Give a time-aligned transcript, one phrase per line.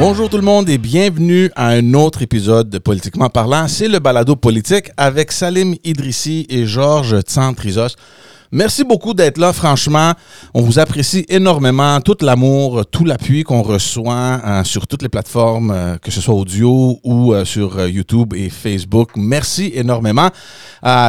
[0.00, 3.68] Bonjour tout le monde et bienvenue à un autre épisode de Politiquement parlant.
[3.68, 7.96] C'est le balado politique avec Salim Idrissi et Georges Tsantrizos.
[8.52, 10.14] Merci beaucoup d'être là, franchement.
[10.54, 15.70] On vous apprécie énormément, tout l'amour, tout l'appui qu'on reçoit euh, sur toutes les plateformes,
[15.70, 19.10] euh, que ce soit audio ou euh, sur YouTube et Facebook.
[19.14, 20.30] Merci énormément.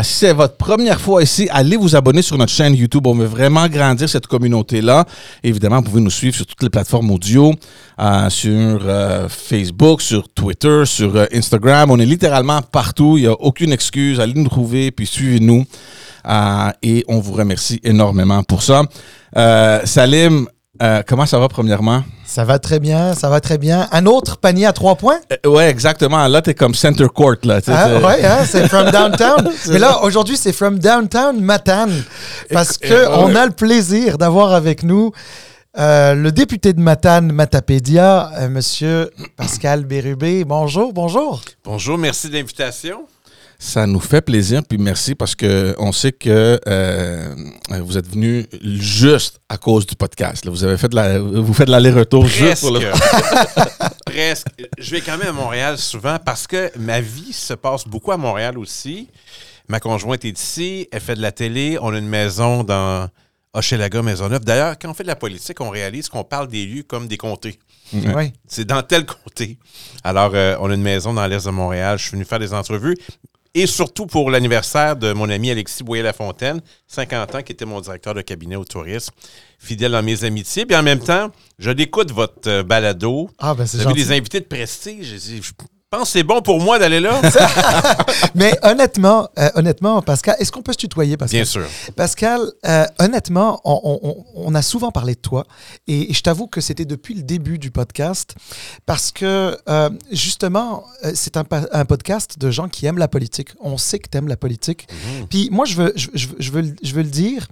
[0.04, 3.08] Si c'est votre première fois ici, allez vous abonner sur notre chaîne YouTube.
[3.08, 5.06] On veut vraiment grandir cette communauté-là.
[5.42, 7.56] Évidemment, vous pouvez nous suivre sur toutes les plateformes audio,
[8.30, 8.82] sur
[9.30, 11.90] Facebook, sur Twitter, sur Instagram.
[11.90, 13.18] On est littéralement partout.
[13.18, 14.20] Il n'y a aucune excuse.
[14.20, 15.66] Allez nous trouver, puis suivez-nous.
[16.28, 18.84] Euh, et on vous remercie énormément pour ça.
[19.38, 20.48] Euh, Salim,
[20.82, 22.04] euh, comment ça va premièrement?
[22.26, 23.88] Ça va très bien, ça va très bien.
[23.92, 25.20] Un autre panier à trois points?
[25.46, 26.26] Euh, ouais, exactement.
[26.28, 27.36] Là, t'es comme center court.
[27.44, 27.60] Là.
[27.68, 29.50] Ah, ouais, hein, c'est from downtown.
[29.70, 32.04] Mais là, aujourd'hui, c'est from downtown Matane.
[32.52, 33.36] Parce Et- que et- on ouais.
[33.38, 35.12] a le plaisir d'avoir avec nous
[35.80, 40.44] euh, le député de Matane, Matapédia, euh, monsieur Pascal Bérubé.
[40.46, 41.42] Bonjour, bonjour.
[41.64, 43.02] Bonjour, merci de l'invitation.
[43.64, 47.36] Ça nous fait plaisir, puis merci parce que on sait que euh,
[47.84, 50.46] vous êtes venu juste à cause du podcast.
[50.46, 50.50] là.
[50.52, 52.62] Vous avez fait de la, vous faites de l'aller-retour juste Presque.
[52.62, 52.80] pour le.
[54.06, 54.48] Presque.
[54.80, 58.18] Je vais quand même à Montréal souvent parce que ma vie se passe beaucoup à
[58.18, 59.08] Montréal aussi.
[59.68, 63.08] Ma conjointe est ici, elle fait de la télé, on a une maison dans
[63.54, 64.44] Hochelaga, Maisonneuve.
[64.44, 67.18] D'ailleurs, quand on fait de la politique, on réalise qu'on parle des lieux comme des
[67.18, 67.60] comtés.
[67.94, 68.14] Ouais.
[68.16, 68.34] Oui.
[68.48, 69.60] C'est dans tel comté.
[70.04, 72.00] Alors, euh, on a une maison dans l'est de Montréal.
[72.00, 72.96] Je suis venu faire des entrevues.
[73.54, 78.14] Et surtout pour l'anniversaire de mon ami Alexis Boyer-Lafontaine, 50 ans, qui était mon directeur
[78.14, 79.14] de cabinet au tourisme,
[79.60, 80.66] fidèle dans mes amitiés.
[80.66, 83.30] Puis en même temps, je l'écoute, votre euh, balado.
[83.40, 84.06] Ah, ben c'est Vous avez gentil.
[84.08, 85.18] des invités de prestige.
[85.20, 85.52] Je
[85.92, 87.22] pense que c'est bon pour moi d'aller là.
[88.36, 91.40] Mais honnêtement, euh, honnêtement, Pascal, est-ce qu'on peut se tutoyer, Pascal?
[91.42, 91.66] Bien sûr.
[91.96, 95.46] Pascal, euh, honnêtement, on, on- on- on a souvent parlé de toi
[95.88, 98.36] et, et je t'avoue que c'était depuis le début du podcast
[98.86, 101.44] parce que euh, justement, c'est un,
[101.86, 103.50] podcast de gens qui aiment la politique.
[103.60, 104.88] On sait que tu aimes la politique.
[105.30, 107.48] Puis moi, je veux, je, je- je veux, je veux le dire.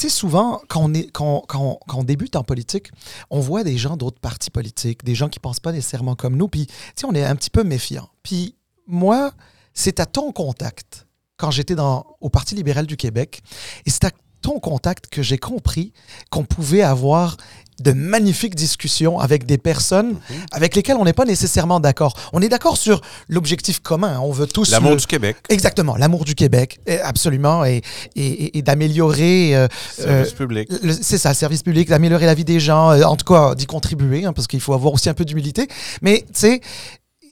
[0.00, 2.90] Tu souvent, quand on, est, quand, on débute en politique,
[3.28, 6.48] on voit des gens d'autres partis politiques, des gens qui pensent pas nécessairement comme nous,
[6.48, 8.08] puis, tu sais, on est un petit peu méfiant.
[8.22, 8.56] Puis,
[8.86, 9.32] moi,
[9.74, 11.06] c'est à ton contact,
[11.36, 13.42] quand j'étais au Parti libéral du Québec,
[13.84, 15.92] et c'est à ton contact que j'ai compris
[16.30, 17.36] qu'on pouvait avoir
[17.80, 20.16] de magnifiques discussions avec des personnes
[20.52, 22.14] avec lesquelles on n'est pas nécessairement d'accord.
[22.32, 24.16] On est d'accord sur l'objectif commun.
[24.16, 24.20] hein.
[24.22, 25.36] On veut tous L'amour le- du Québec.
[25.48, 27.82] Exactement, l'amour du Québec, absolument, et,
[28.16, 30.68] et- et- d'améliorer, euh, Service euh, public.
[30.82, 33.54] le- c'est ça, le service public, d'améliorer la vie des gens, euh, en tout cas
[33.54, 35.66] d'y contribuer, hein, parce qu'il faut avoir aussi un peu d'humilité.
[36.02, 36.60] Mais tu sais,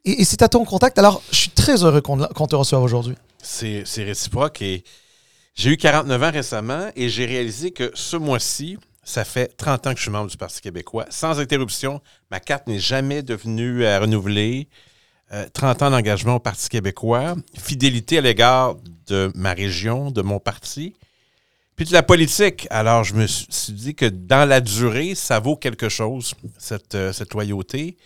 [0.05, 0.99] et, et c'est à ton contact.
[0.99, 3.15] Alors, je suis très heureux qu'on qu'on te reçoive aujourd'hui.
[3.43, 4.63] C'est réciproque.
[4.63, 4.85] Et
[5.55, 9.91] j'ai eu 49 ans récemment et j'ai réalisé que ce mois-ci, ça fait 30 ans
[9.93, 11.07] que je suis membre du Parti québécois.
[11.09, 14.69] Sans interruption, ma carte n'est jamais devenue à renouveler.
[15.33, 18.77] Euh, 30 ans d'engagement au Parti québécois, fidélité à l'égard
[19.07, 20.95] de ma région, de mon parti,
[21.75, 22.67] puis de la politique.
[22.69, 27.13] Alors, je me suis dit que dans la durée, ça vaut quelque chose, cette, euh,
[27.33, 27.97] loyauté.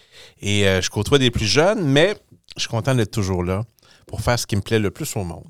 [0.41, 2.17] Et euh, je côtoie des plus jeunes, mais
[2.57, 3.65] je suis content d'être toujours là
[4.07, 5.47] pour faire ce qui me plaît le plus au monde.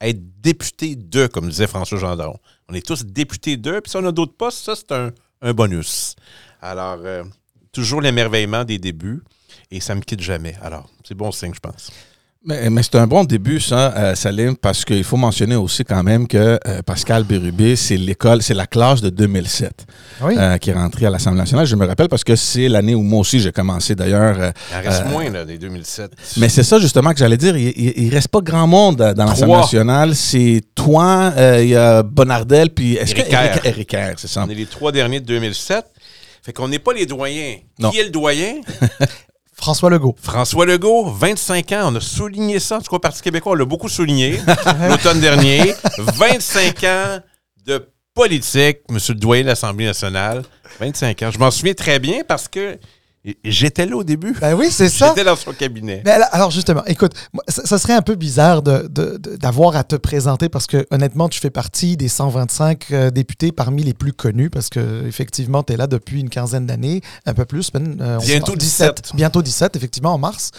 [0.00, 2.38] Être député de, comme disait François Gendron.
[2.68, 5.12] On est tous députés de, puis si on a d'autres postes, ça, c'est un,
[5.42, 6.16] un bonus.
[6.60, 7.24] Alors, euh,
[7.72, 9.22] toujours l'émerveillement des débuts,
[9.70, 10.56] et ça me quitte jamais.
[10.62, 11.90] Alors, c'est bon signe, je pense.
[12.48, 16.04] Mais, mais c'est un bon début, ça, euh, Salim, parce qu'il faut mentionner aussi quand
[16.04, 19.84] même que euh, Pascal Bérubé, c'est l'école, c'est la classe de 2007
[20.22, 20.34] Oui.
[20.38, 21.66] euh, qui est rentrée à l'Assemblée nationale.
[21.66, 24.38] Je me rappelle parce que c'est l'année où moi aussi j'ai commencé d'ailleurs.
[24.38, 26.12] euh, Il en reste Euh, moins, là, des 2007.
[26.36, 27.56] mais c'est ça justement que j'allais dire.
[27.56, 30.14] Il, il, il reste pas grand monde dans l'Assemblée nationale.
[30.14, 34.44] C'est toi, euh, il y a Bonardel, puis est-ce que Éric Kerr, c'est ça.
[34.46, 35.84] On est les trois derniers de 2007.
[36.44, 37.56] Fait qu'on n'est pas les doyens.
[37.80, 37.90] Non.
[37.90, 38.60] Qui est le doyen?
[39.58, 40.14] François Legault.
[40.20, 41.90] François Legault, 25 ans.
[41.92, 42.76] On a souligné ça.
[42.76, 44.38] En tout cas, Parti québécois, on l'a beaucoup souligné
[44.88, 45.74] l'automne dernier.
[45.98, 47.20] 25 ans
[47.66, 50.42] de politique, Monsieur le doyen de l'Assemblée nationale.
[50.78, 51.30] 25 ans.
[51.30, 52.78] Je m'en souviens très bien parce que
[53.44, 54.34] j'étais là au début.
[54.40, 55.08] Ben oui, c'est ça.
[55.08, 56.02] J'étais dans son cabinet.
[56.06, 57.12] Alors- alors justement, écoute,
[57.48, 60.86] ça, ça serait un peu bizarre de- de- de- d'avoir à te présenter parce que
[60.90, 65.62] honnêtement, tu fais partie des 125 euh, députés parmi les plus connus parce que effectivement,
[65.62, 67.70] tu es là depuis une quinzaine d'années, un peu plus.
[67.72, 69.12] ben, euh, on- Bientôt 17.
[69.14, 70.50] Bientôt 17, effectivement, en mars.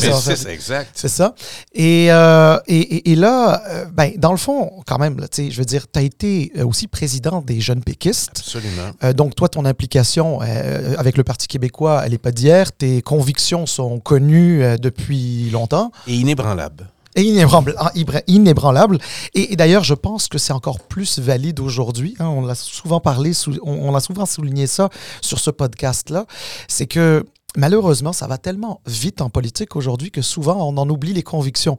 [0.00, 0.90] Faire- 26, exact.
[0.94, 1.34] C'est ça.
[1.74, 3.62] Et, euh, et, et- et là,
[3.92, 6.52] ben, dans le fond, quand même, là, tu sais, je veux dire, tu as été
[6.64, 8.38] aussi président des jeunes péquistes.
[8.38, 9.12] Absolument.
[9.14, 12.72] Donc, toi, ton implication avec le Parti québécois, elle n'est pas d'hier.
[12.72, 16.88] Tes convictions sont connues euh, depuis longtemps Et inébranlable.
[17.16, 17.74] et inébranlable.
[17.78, 17.92] ah,
[18.26, 18.98] inébranlable.
[19.34, 22.14] Et, et d'ailleurs, je pense que c'est encore plus valide aujourd'hui.
[22.18, 22.26] hein.
[22.26, 24.88] on l'a souvent parlé, sou- on, on a souvent souligné ça
[25.20, 26.26] sur ce podcast-là.
[26.68, 27.24] C'est que
[27.56, 31.76] malheureusement, ça va tellement vite en politique aujourd'hui que souvent on en oublie les convictions.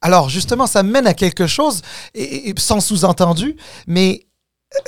[0.00, 1.82] Alors justement, ça mène à quelque chose,
[2.14, 4.26] et, et sans sous-entendu, mais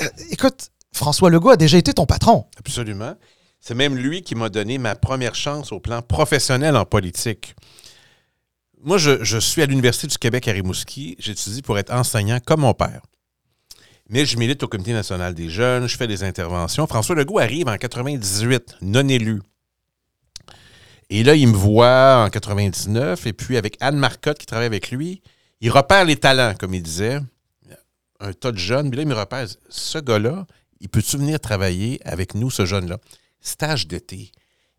[0.00, 2.46] euh, écoute, François Legault a déjà été ton patron.
[2.58, 3.14] Absolument.
[3.60, 7.54] C'est même lui qui m'a donné ma première chance au plan professionnel en politique.
[8.82, 11.16] Moi, je, suis à l'Université du Québec à Rimouski.
[11.18, 13.02] J'étudie pour être enseignant comme mon père.
[14.08, 16.86] Mais je milite au Comité national des jeunes, je fais des interventions.
[16.86, 19.40] François Legault arrive en 98, non élu.
[21.10, 24.90] Et là, il me voit en 99, et puis avec Anne Marcotte qui travaille avec
[24.90, 25.22] lui,
[25.60, 27.20] il repère les talents, comme il disait.
[28.18, 28.90] Un tas de jeunes.
[28.90, 30.46] Puis là, il me repère, ce gars-là,
[30.80, 32.98] il peut-tu venir travailler avec nous, ce jeune-là?
[33.40, 34.32] Stage d'été.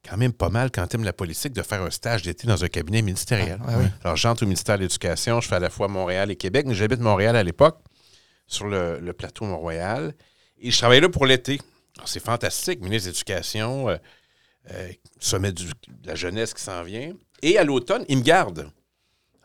[0.07, 2.67] Quand même pas mal quand t'aimes la politique de faire un stage d'été dans un
[2.67, 3.59] cabinet ministériel.
[3.67, 3.85] Ah, ouais.
[4.03, 6.73] Alors, j'entre au ministère de l'Éducation, je fais à la fois Montréal et Québec, mais
[6.73, 7.77] j'habite Montréal à l'époque,
[8.47, 10.13] sur le, le plateau Mont-Royal.
[10.59, 11.61] Et je travaille là pour l'été.
[12.05, 13.97] C'est fantastique, ministre de l'Éducation, euh,
[14.71, 17.13] euh, sommet du- de la jeunesse qui s'en vient.
[17.43, 18.71] Et à l'automne, il me garde.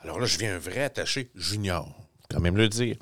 [0.03, 1.95] Alors là, je viens un vrai attaché junior,
[2.31, 2.97] quand même le dire.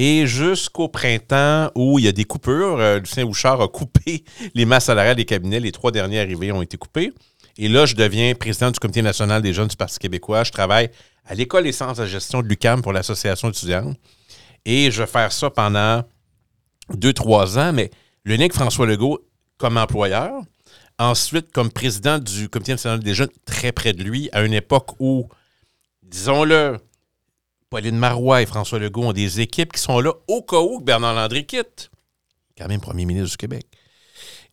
[0.00, 4.22] Et jusqu'au printemps où il y a des coupures, euh, Lucien Bouchard a coupé
[4.54, 5.58] les masses salariales des cabinets.
[5.58, 7.12] Les trois derniers arrivés ont été coupés.
[7.56, 10.44] Et là, je deviens président du Comité national des jeunes du Parti québécois.
[10.44, 10.88] Je travaille
[11.24, 13.98] à l'École des sciences de gestion de l'UCAM pour l'association étudiante.
[14.64, 16.04] Et je vais faire ça pendant
[16.94, 17.90] deux, trois ans, mais
[18.22, 19.18] le avec François Legault
[19.56, 20.42] comme employeur.
[21.00, 24.90] Ensuite, comme président du Comité national des jeunes, très près de lui, à une époque
[25.00, 25.28] où,
[26.04, 26.78] disons-le,
[27.70, 31.14] Pauline Marois et François Legault ont des équipes qui sont là au cas où Bernard
[31.14, 31.90] Landry quitte.
[32.56, 33.66] Quand même premier ministre du Québec.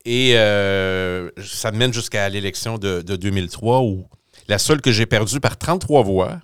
[0.03, 4.05] Et euh, ça me mène jusqu'à l'élection de, de 2003 où
[4.47, 6.39] la seule que j'ai perdue par 33 voix.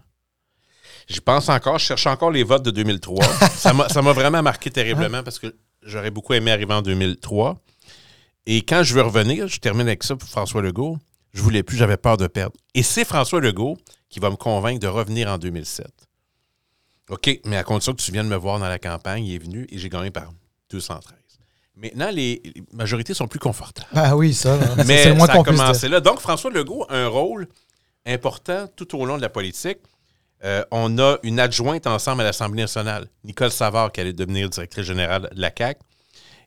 [1.07, 3.23] J'y pense encore, je cherche encore les votes de 2003.
[3.55, 5.53] ça m'a ça m'a vraiment marqué terriblement parce que
[5.83, 7.61] j'aurais beaucoup aimé arriver en 2003.
[8.47, 10.97] Et quand je veux revenir, je termine avec ça pour François Legault,
[11.33, 12.55] je voulais plus, j'avais peur de perdre.
[12.73, 13.77] Et c'est François Legault
[14.09, 15.87] qui va me convaincre de revenir en 2007.
[17.11, 19.67] OK, mais à condition que tu viennes me voir dans la campagne, il est venu
[19.69, 20.31] et j'ai gagné par
[20.71, 21.13] 213.
[21.75, 23.87] Maintenant, les, les majorités sont plus confortables.
[23.93, 25.99] Ah oui, ça, là, c'est- Mais le moins ça a commencé là.
[25.99, 27.47] Donc, François Legault a un rôle
[28.05, 29.77] important tout au long de la politique.
[30.43, 34.85] Euh, on a une adjointe ensemble à l'Assemblée nationale, Nicole Savard, qui allait devenir directrice
[34.85, 35.79] générale de la CAQ,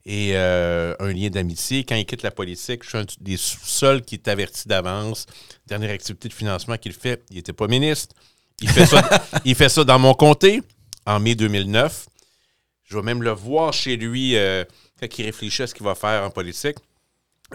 [0.07, 1.85] et euh, un lien d'amitié.
[1.85, 5.27] Quand il quitte la politique, je suis un des seuls qui est averti d'avance.
[5.67, 8.15] Dernière activité de financement qu'il fait, il n'était pas ministre.
[8.61, 9.09] Il fait, ça,
[9.45, 10.63] il fait ça dans mon comté
[11.07, 12.07] en mai 2009.
[12.85, 14.65] Je vais même le voir chez lui euh,
[15.01, 16.77] quand il réfléchit à ce qu'il va faire en politique.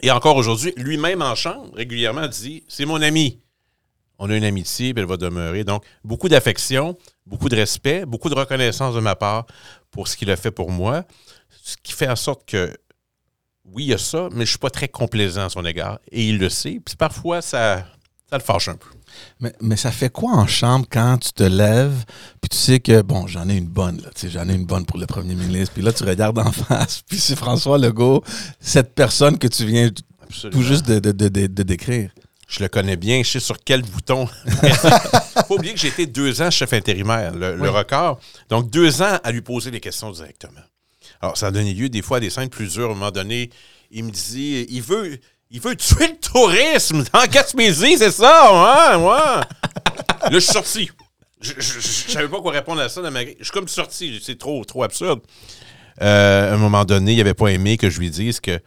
[0.01, 3.39] Et encore aujourd'hui, lui-même en chambre, régulièrement dit C'est mon ami.
[4.17, 5.63] On a une amitié, elle va demeurer.
[5.63, 9.45] Donc, beaucoup d'affection, beaucoup de respect, beaucoup de reconnaissance de ma part
[9.91, 11.05] pour ce qu'il a fait pour moi.
[11.63, 12.75] Ce qui fait en sorte que,
[13.63, 15.99] oui, il y a ça, mais je ne suis pas très complaisant à son égard.
[16.11, 16.81] Et il le sait.
[16.83, 17.85] Puis parfois, ça,
[18.29, 18.89] ça le fâche un peu.
[19.39, 22.03] Mais, mais ça fait quoi en chambre quand tu te lèves,
[22.41, 24.65] puis tu sais que, bon, j'en ai une bonne, là, tu sais, j'en ai une
[24.65, 28.23] bonne pour le premier ministre, puis là, tu regardes en face, puis c'est François Legault,
[28.59, 29.89] cette personne que tu viens
[30.23, 30.59] Absolument.
[30.61, 32.11] tout juste de, de- de- de- de décrire.
[32.47, 34.27] Je le connais bien, je sais sur quel bouton.
[35.47, 38.19] Faut oublier que j'ai été deux ans chef intérimaire, le, le record.
[38.49, 40.61] Donc, deux ans à lui poser des questions directement.
[41.21, 42.89] Alors, ça a donné lieu des fois à des scènes plus dures.
[42.89, 43.51] À un moment donné,
[43.91, 45.19] il me dit il veut,
[45.51, 49.41] il veut tuer le tourisme dans Gaspésie, c'est ça, ouais, ouais.
[50.21, 50.91] Là, je suis sorti.
[51.41, 54.21] Je, je, je savais pas quoi répondre à ça dans ma Je suis comme sorti,
[54.23, 55.21] c'est trop, trop absurde.
[56.01, 58.59] Euh, à un moment donné, il avait pas aimé que je lui dise que,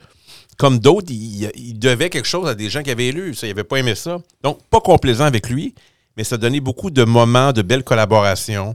[0.58, 3.34] comme d'autres, il, il devait quelque chose à des gens qui avaient élu.
[3.34, 4.18] Ça, il n'avait pas aimé ça.
[4.42, 5.74] Donc, pas complaisant avec lui,
[6.16, 8.74] mais ça a donné beaucoup de moments de belles collaborations.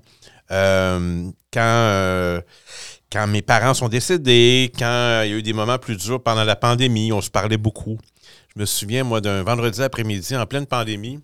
[0.52, 2.42] Euh, quand, euh,
[3.12, 6.44] quand mes parents sont décédés, quand il y a eu des moments plus durs pendant
[6.44, 7.98] la pandémie, on se parlait beaucoup.
[8.56, 11.20] Je me souviens, moi, d'un vendredi après-midi en pleine pandémie,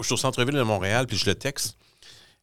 [0.00, 1.76] je suis au centre-ville de Montréal, puis je le texte.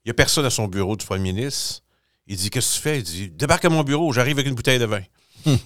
[0.05, 1.81] Il n'y a personne à son bureau du premier ministre.
[2.27, 2.97] Il dit Qu'est-ce que tu fais?
[2.99, 5.01] Il dit Débarque à mon bureau, j'arrive avec une bouteille de vin.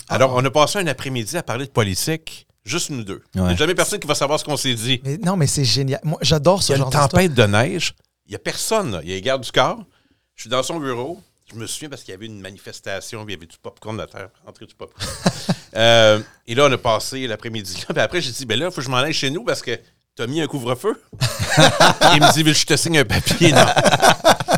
[0.08, 3.22] Alors, on a passé un après-midi à parler de politique, juste nous deux.
[3.36, 5.02] Il n'y a jamais personne qui va savoir ce qu'on s'est dit.
[5.04, 6.00] Mais non, mais c'est génial.
[6.04, 7.94] Moi, j'adore Il ce y a genre une tempête de neige.
[8.28, 8.92] Il n'y a personne.
[8.92, 9.00] là.
[9.04, 9.84] Il y a les gardes du corps.
[10.36, 11.20] Je suis dans son bureau.
[11.52, 13.24] Je me souviens parce qu'il y avait une manifestation.
[13.28, 14.30] Il y avait du popcorn de terre.
[14.46, 15.10] Rentrer du popcorn.
[15.76, 17.84] Euh, et là, on a passé l'après-midi.
[17.90, 19.64] Puis après, j'ai dit, ben là, il faut que je m'en aille chez nous parce
[19.64, 19.76] que
[20.16, 21.02] tu as mis un couvre-feu.
[22.14, 23.52] il me dit, je te signe un papier?
[23.52, 23.66] Non.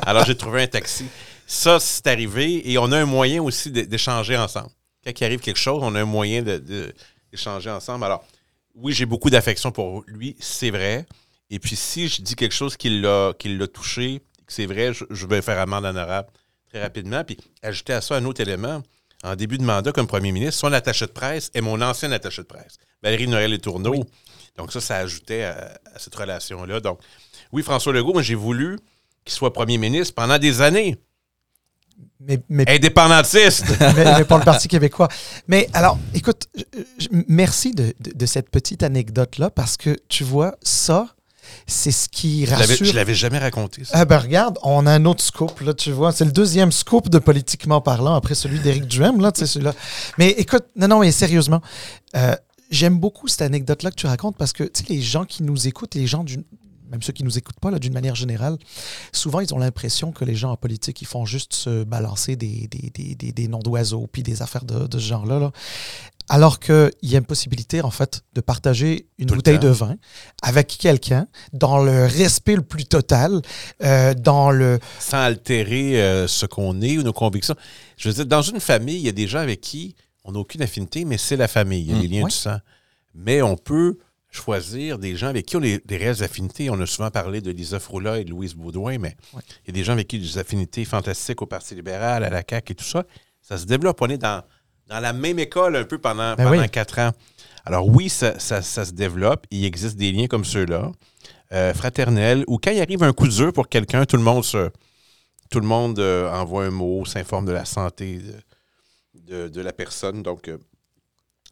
[0.06, 1.06] Alors, j'ai trouvé un taxi.
[1.48, 2.70] Ça, c'est arrivé.
[2.70, 4.72] Et on a un moyen aussi d'é- d'échanger ensemble.
[5.06, 6.94] Quand il arrive quelque chose, on a un moyen de- de-
[7.32, 8.04] d'échanger ensemble.
[8.04, 8.26] Alors,
[8.76, 11.06] oui, j'ai beaucoup d'affection pour lui, c'est vrai.
[11.50, 13.34] Et puis, si je dis quelque chose qui l'a
[13.74, 16.28] touché, que c'est vrai, je, je vais faire amende honorable
[16.76, 17.24] très rapidement.
[17.24, 18.84] Puis, ajouter à ça un autre élément.
[19.24, 22.42] En début de mandat comme premier ministre, son attaché de presse est mon ancien attaché
[22.44, 24.04] de presse, Valérie Noël et Tourneau.
[24.58, 26.80] Donc ça, ça ajoutait à, à cette relation-là.
[26.80, 27.00] Donc
[27.52, 28.78] oui, François Legault, moi j'ai voulu
[29.24, 30.98] qu'il soit premier ministre pendant des années.
[32.20, 33.66] Mais, mais, Indépendantiste.
[33.80, 35.08] mais- mais pour le Parti québécois.
[35.48, 36.64] Mais alors, écoute, je-
[37.00, 41.15] je- merci de, de- de cette petite anecdote-là parce que tu vois, ça,
[41.68, 42.86] c'est ce qui Je l'avais- rassure.
[42.86, 43.84] je l'avais jamais raconté.
[43.84, 43.92] Ça.
[43.96, 46.12] Ah ben regarde, on a un autre scoop, là, tu vois.
[46.12, 49.74] C'est le deuxième scoop de politiquement parlant après celui d'Éric Duhem, là, tu sais, celui-là.
[50.18, 51.62] Mais écoute, non, non, mais sérieusement,
[52.16, 52.36] euh,
[52.70, 55.68] j'aime beaucoup cette anecdote-là que tu racontes parce que, tu sais, les gens qui nous
[55.68, 56.44] écoutent, les gens d'une
[56.92, 58.58] même ceux qui nous écoutent pas, là, d'une manière générale,
[59.12, 62.68] souvent, ils ont l'impression que les gens en politique, ils font juste se balancer des,
[62.70, 65.40] des, des, des- des noms d'oiseaux puis des affaires de, de ce genre-là.
[65.40, 65.52] là.
[66.28, 69.96] Alors qu'il y a une possibilité, en fait, de partager une Tout bouteille de vin
[70.42, 73.42] avec quelqu'un dans le respect le plus total,
[73.84, 74.80] euh, dans le...
[75.00, 77.56] sans altérer euh, ce qu'on est ou nos convictions.
[77.98, 80.40] Je veux dire, dans une famille, il y a des gens avec qui on n'a
[80.40, 82.02] aucune affinité, mais c'est la famille, il y a Mm.
[82.02, 82.58] des liens du sang.
[83.14, 84.00] Mais on peut
[84.32, 86.70] choisir des gens avec qui on a des, réelles affinités.
[86.70, 89.74] On a souvent parlé de Lisa Froula et de Louise Baudouin, mais il y a
[89.74, 92.84] des gens avec qui des affinités fantastiques au Parti libéral, à la CAQ et tout
[92.84, 93.06] ça.
[93.42, 94.02] Ça se développe.
[94.02, 94.44] On est dans,
[94.88, 96.70] dans la même école un peu pendant, Ben pendant oui.
[96.70, 97.12] quatre ans.
[97.66, 99.46] Alors oui, ça, ça- ça se développe.
[99.52, 100.92] Il existe des liens comme ceux-là,
[101.52, 104.70] euh, fraternels, où quand il arrive un coup dur pour quelqu'un, tout le monde se,
[105.50, 109.74] tout le monde euh, envoie un mot, s'informe de la santé de, de- de la
[109.74, 110.22] personne.
[110.22, 110.58] Donc, euh,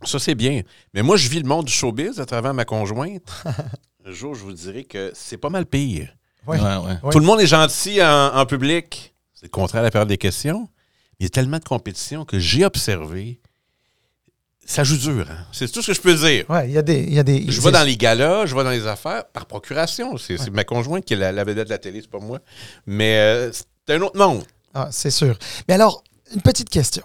[0.04, 0.62] ça, c'est bien.
[0.94, 3.24] Mais moi, je vis le monde du showbiz à travers ma conjointe.
[4.06, 6.14] un jour, je vous dirais que c'est pas mal pire.
[6.46, 6.60] Ouais.
[6.60, 6.98] Ouais, ouais.
[7.04, 7.12] Ouais.
[7.12, 9.16] Tout le monde est gentil en, en public.
[9.34, 10.68] C'est le contraire à la période des questions.
[11.20, 13.40] Il y a tellement de compétition que j'ai observé.
[14.66, 15.28] Ça joue dur.
[15.30, 15.46] hein.
[15.52, 16.50] C'est tout ce que je peux dire.
[16.50, 17.04] Ouais, il y a des...
[17.04, 20.18] Y a des Je vais dans les galas, je vais dans les affaires par procuration.
[20.18, 22.40] C'est ma conjointe qui est la, la vedette de la télé, c'est pas moi.
[22.86, 24.44] Mais euh, c'est un autre monde.
[24.74, 25.38] Ah, c'est sûr.
[25.68, 26.04] Mais alors,
[26.34, 27.04] une petite question.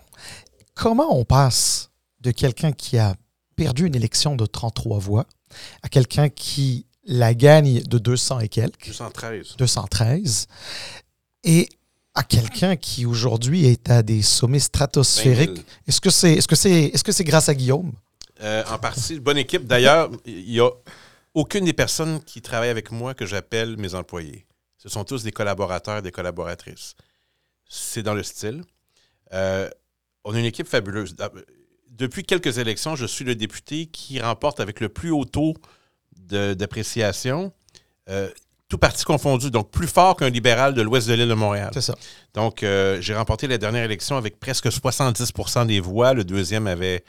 [0.74, 3.16] Comment on passe de quelqu'un qui a
[3.56, 5.26] perdu une élection de 33 voix
[5.82, 9.56] à quelqu'un qui la gagne de 200 et quelques, 213.
[9.58, 10.46] 213,
[11.44, 11.68] et
[12.14, 15.56] à quelqu'un qui aujourd'hui est à des sommets 20 stratosphériques?
[15.56, 15.66] 000.
[15.86, 17.92] Est-ce que c'est est -ce c'est est -ce c'est grâce à Guillaume?
[18.40, 19.66] Euh, en partie, bonne équipe.
[19.66, 20.70] D'ailleurs, il n'y a
[21.34, 24.46] aucune des personnes qui travaillent avec moi que j'appelle mes employés.
[24.78, 26.94] Ce sont tous des collaborateurs, des collaboratrices.
[27.68, 28.62] C'est dans le style.
[29.32, 29.68] Euh,
[30.24, 31.16] on a une équipe fabuleuse.
[31.90, 35.54] Depuis quelques élections, je suis le député qui remporte avec le plus haut taux
[36.16, 37.52] d'appréciation,
[38.08, 38.30] euh,
[38.68, 41.70] tout parti confondu, donc plus fort qu'un libéral de l'ouest de l'île de Montréal.
[41.72, 41.94] C'est ça.
[42.34, 46.12] Donc, euh, j'ai remporté la dernière élection avec presque 70% des voix.
[46.12, 47.04] Le deuxième avait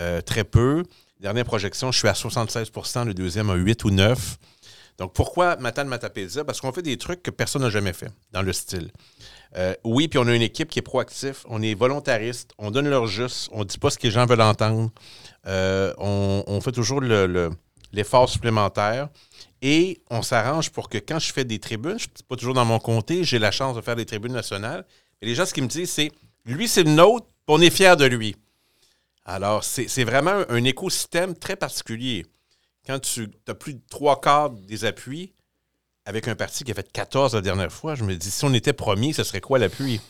[0.00, 0.84] euh, très peu.
[1.20, 4.36] Dernière projection, je suis à 76% Le deuxième a 8 ou 9.
[4.98, 6.44] Donc, pourquoi Matane Matapédia?
[6.44, 8.90] Parce qu'on fait des trucs que personne n'a jamais fait dans le style.
[9.56, 12.88] Euh, oui, puis on a une équipe qui est proactive, on est volontariste, on donne
[12.88, 14.90] leur juste, on ne dit pas ce que les gens veulent entendre.
[15.46, 17.50] Euh, on, on fait toujours le- le-
[17.92, 19.08] l'effort supplémentaire.
[19.60, 22.54] Et on s'arrange pour que quand je fais des tribunes, je ne suis pas toujours
[22.54, 24.84] dans mon comté, j'ai la chance de faire des tribunes nationales.
[25.20, 26.10] Et les gens, ce qu'ils me disent, c'est
[26.44, 28.34] lui, c'est le nôtre, on est fiers de lui.
[29.24, 32.26] Alors, c'est vraiment un, écosystème très particulier.
[32.84, 35.32] Quand tu as plus de trois quarts des appuis
[36.04, 38.52] avec un parti qui a fait 14 la dernière fois, je me dis, si on
[38.52, 40.00] était premier, ce serait quoi l'appui?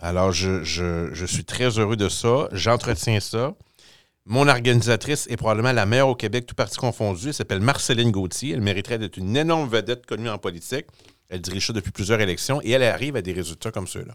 [0.00, 2.48] Alors, je suis très heureux de ça.
[2.50, 3.54] J'entretiens ça.
[4.24, 7.28] Mon organisatrice est probablement la meilleure au Québec, tout parti confondu.
[7.28, 8.54] Elle s'appelle Marceline Gauthier.
[8.54, 10.86] Elle mériterait d'être une énorme vedette connue en politique.
[11.28, 14.14] Elle dirige ça depuis plusieurs élections et elle arrive à des résultats comme ceux-là.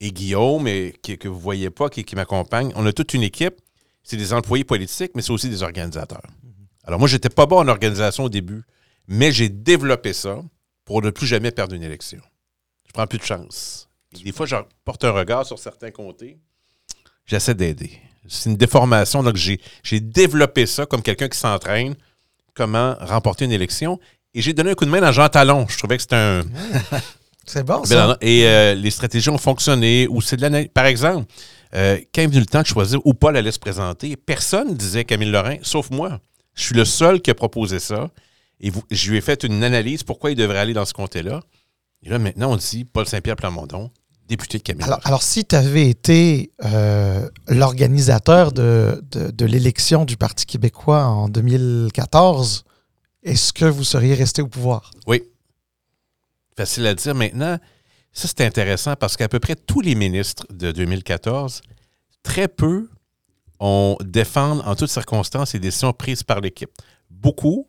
[0.00, 3.56] Et Guillaume, et, que vous ne voyez pas, qui, m'accompagne, on a toute une équipe.
[4.04, 6.22] C'est des employés politiques, mais c'est aussi des organisateurs.
[6.84, 8.62] Alors, moi, j'étais pas bon en organisation au début,
[9.08, 10.42] mais j'ai développé ça
[10.84, 12.20] pour ne plus jamais perdre une élection.
[12.86, 13.90] Je prends plus de chance.
[14.12, 16.38] Des fois, je porte un regard sur certains comtés.
[17.26, 18.00] J'essaie d'aider.
[18.26, 19.22] C'est une déformation.
[19.22, 21.94] Donc, j'ai développé ça comme quelqu'un qui s'entraîne,
[22.54, 23.98] comment remporter une élection.
[24.34, 25.66] Et j'ai donné un coup de main à Jean Talon.
[25.68, 26.42] Je trouvais que c'était un,
[27.46, 28.18] C'est bon, ça.
[28.20, 30.06] et euh, les stratégies ont fonctionné.
[30.10, 30.68] Ou c'est de l'analyse.
[30.74, 31.26] Par exemple,
[31.74, 35.04] euh, quand est venu le temps de choisir ou pas la liste présentée, personne disait
[35.04, 36.20] Camille Lorrain, sauf moi.
[36.54, 38.10] Je suis le seul qui a proposé ça.
[38.60, 41.40] Et vous- je lui ai fait une analyse pourquoi il devrait aller dans ce comté-là.
[42.02, 43.90] Et là, maintenant, on dit Paul Saint-Pierre Plamondon,
[44.28, 50.16] député de Camille Alors, si tu avais été euh, l'organisateur de, de, de l'élection du
[50.16, 52.64] Parti québécois en 2014,
[53.22, 54.90] est-ce que vous seriez resté au pouvoir?
[55.06, 55.22] Oui.
[56.56, 57.58] Facile à dire maintenant.
[58.12, 61.62] Ça, c'est intéressant parce qu'à peu près tous les ministres de 2014,
[62.22, 62.88] très peu
[63.60, 66.70] on défendent en toutes circonstances les décisions prises par l'équipe.
[67.10, 67.68] Beaucoup,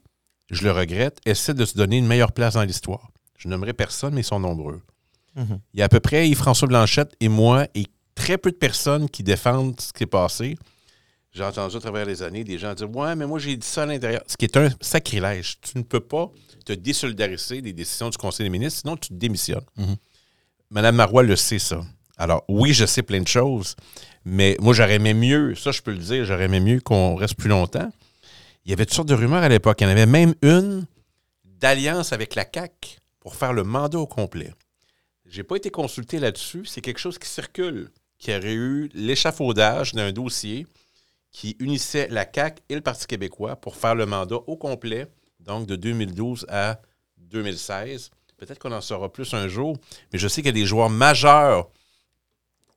[0.51, 3.09] je le regrette, essaient de se donner une meilleure place dans l'histoire.
[3.37, 4.81] Je nommerai personne, mais ils sont nombreux.
[5.35, 9.09] Il y a à peu près Yves-François Blanchette et moi et très peu de personnes
[9.09, 10.57] qui défendent ce qui est passé.
[11.31, 13.83] J'ai entendu à travers les années des gens dire Ouais, mais moi, j'ai dit ça
[13.83, 14.21] à l'intérieur.
[14.27, 15.59] Ce qui est un sacrilège.
[15.61, 16.31] Tu ne peux pas
[16.65, 19.65] te désolidariser des décisions du Conseil des ministres, sinon tu démissionnes.
[19.77, 19.95] Mhm.
[20.71, 21.81] Madame Marois le sait, ça.
[22.17, 23.75] Alors, oui, je sais plein de choses,
[24.25, 27.35] mais moi, j'aurais aimé mieux, ça, je peux le dire, j'aurais aimé mieux qu'on reste
[27.35, 27.89] plus longtemps.
[28.65, 29.79] Il y avait toutes sortes de rumeurs à l'époque.
[29.79, 30.85] Il y en avait même une
[31.45, 34.53] d'alliance avec la CAC pour faire le mandat au complet.
[35.29, 36.65] J'ai pas été consulté là-dessus.
[36.65, 40.65] C'est quelque chose qui circule, qui aurait eu l'échafaudage d'un dossier
[41.31, 45.07] qui unissait la CAC et le Parti québécois pour faire le mandat au complet,
[45.39, 46.81] donc de 2012 à
[47.17, 48.09] 2016.
[48.37, 49.77] Peut-être qu'on en saura plus un jour,
[50.11, 51.69] mais je sais qu'il y a des joueurs majeurs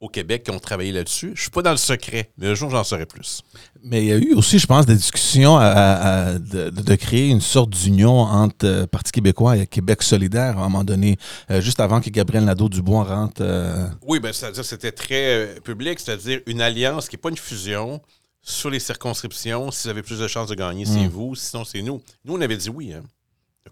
[0.02, 1.28] au Québec qui ont travaillé là-dessus.
[1.28, 3.40] Je ne suis pas dans le secret, mais un jour, j'en saurai plus.
[3.85, 7.40] Mais il y a eu aussi, je pense, des discussions à- de, de créer une
[7.40, 11.16] sorte d'union entre euh, Parti québécois et Québec solidaire à un moment donné,
[11.52, 13.42] euh, juste avant que Gabriel Nadeau-Dubois rentre.
[13.42, 17.37] euh, Oui, ben, c'est-à-dire que c'était très public, c'est-à-dire une alliance qui n'est pas une
[17.38, 18.00] fusion
[18.42, 19.71] sur les circonscriptions.
[19.71, 21.09] Si vous avez plus de chances de gagner, c'est Mm.
[21.09, 22.02] vous, sinon c'est nous.
[22.25, 22.92] Nous, on avait dit oui.
[22.92, 23.02] Hein.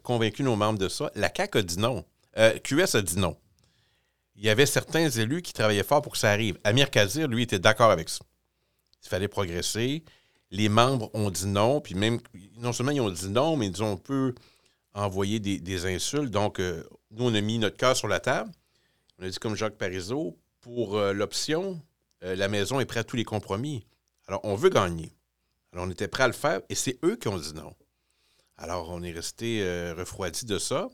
[0.04, 1.10] Convaincu nos membres de ça.
[1.16, 2.04] La CAQ a dit non.
[2.62, 3.36] QS a dit non.
[4.40, 6.58] Il y avait certains élus qui travaillaient fort pour que ça arrive.
[6.64, 8.24] Amir Kadir, lui, était d'accord avec ça.
[9.04, 10.02] Il fallait progresser.
[10.50, 12.18] Les membres ont dit non, puis même,
[12.56, 14.34] non seulement ils ont dit non, mais ils ont peu
[14.94, 16.30] envoyé des, des insultes.
[16.30, 18.50] Donc, euh, nous, on a mis notre cœur sur la table.
[19.18, 21.78] On a dit comme Jacques Parizeau, pour euh, l'option,
[22.24, 23.84] euh, la maison est prête à tous les compromis.
[24.26, 25.12] Alors, on veut gagner.
[25.74, 27.74] Alors, on était prêt à le faire et c'est eux qui ont dit non.
[28.56, 30.88] Alors, on est resté refroidi de ça.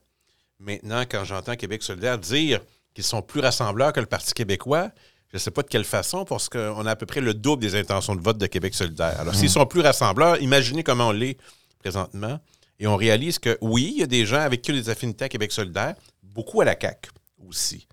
[0.59, 2.61] Maintenant, quand j'entends Québec solidaire dire
[2.97, 4.88] qu'ils sont plus rassembleurs que le Parti québécois,
[5.29, 7.61] je ne sais pas de quelle façon, parce qu'on a à peu près le double
[7.61, 9.21] des intentions de vote de Québec solidaire.
[9.21, 11.37] Alors, s'ils sont plus rassembleurs, imaginez comment on l'est
[11.79, 12.41] présentement.
[12.79, 14.88] Et on réalise que, oui, il y a des gens avec qui on a des
[14.88, 17.11] affinités à Québec solidaire, beaucoup à la CAQ
[17.47, 17.87] aussi.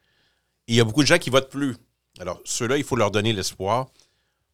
[0.70, 1.76] Et il y a beaucoup de gens qui votent plus.
[2.22, 3.88] Alors, ceux-là, il faut leur donner l'espoir.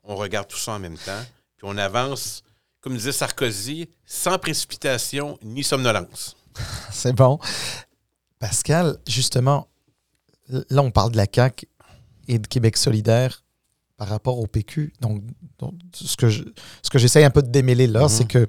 [0.04, 1.24] On regarde tout ça en même temps,
[1.58, 2.42] puis on avance,
[2.82, 6.36] comme disait Sarkozy, sans précipitation ni somnolence.
[6.92, 7.38] C'est bon.
[8.40, 9.68] Pascal, justement,
[10.50, 11.68] là, on parle de la CAQ
[12.28, 13.44] et de Québec solidaire
[13.98, 14.94] par rapport au PQ.
[15.02, 15.22] Donc,
[15.60, 16.44] donc, ce que je,
[16.96, 18.10] j'essaye un peu de démêler là, Mhm.
[18.10, 18.48] c'est que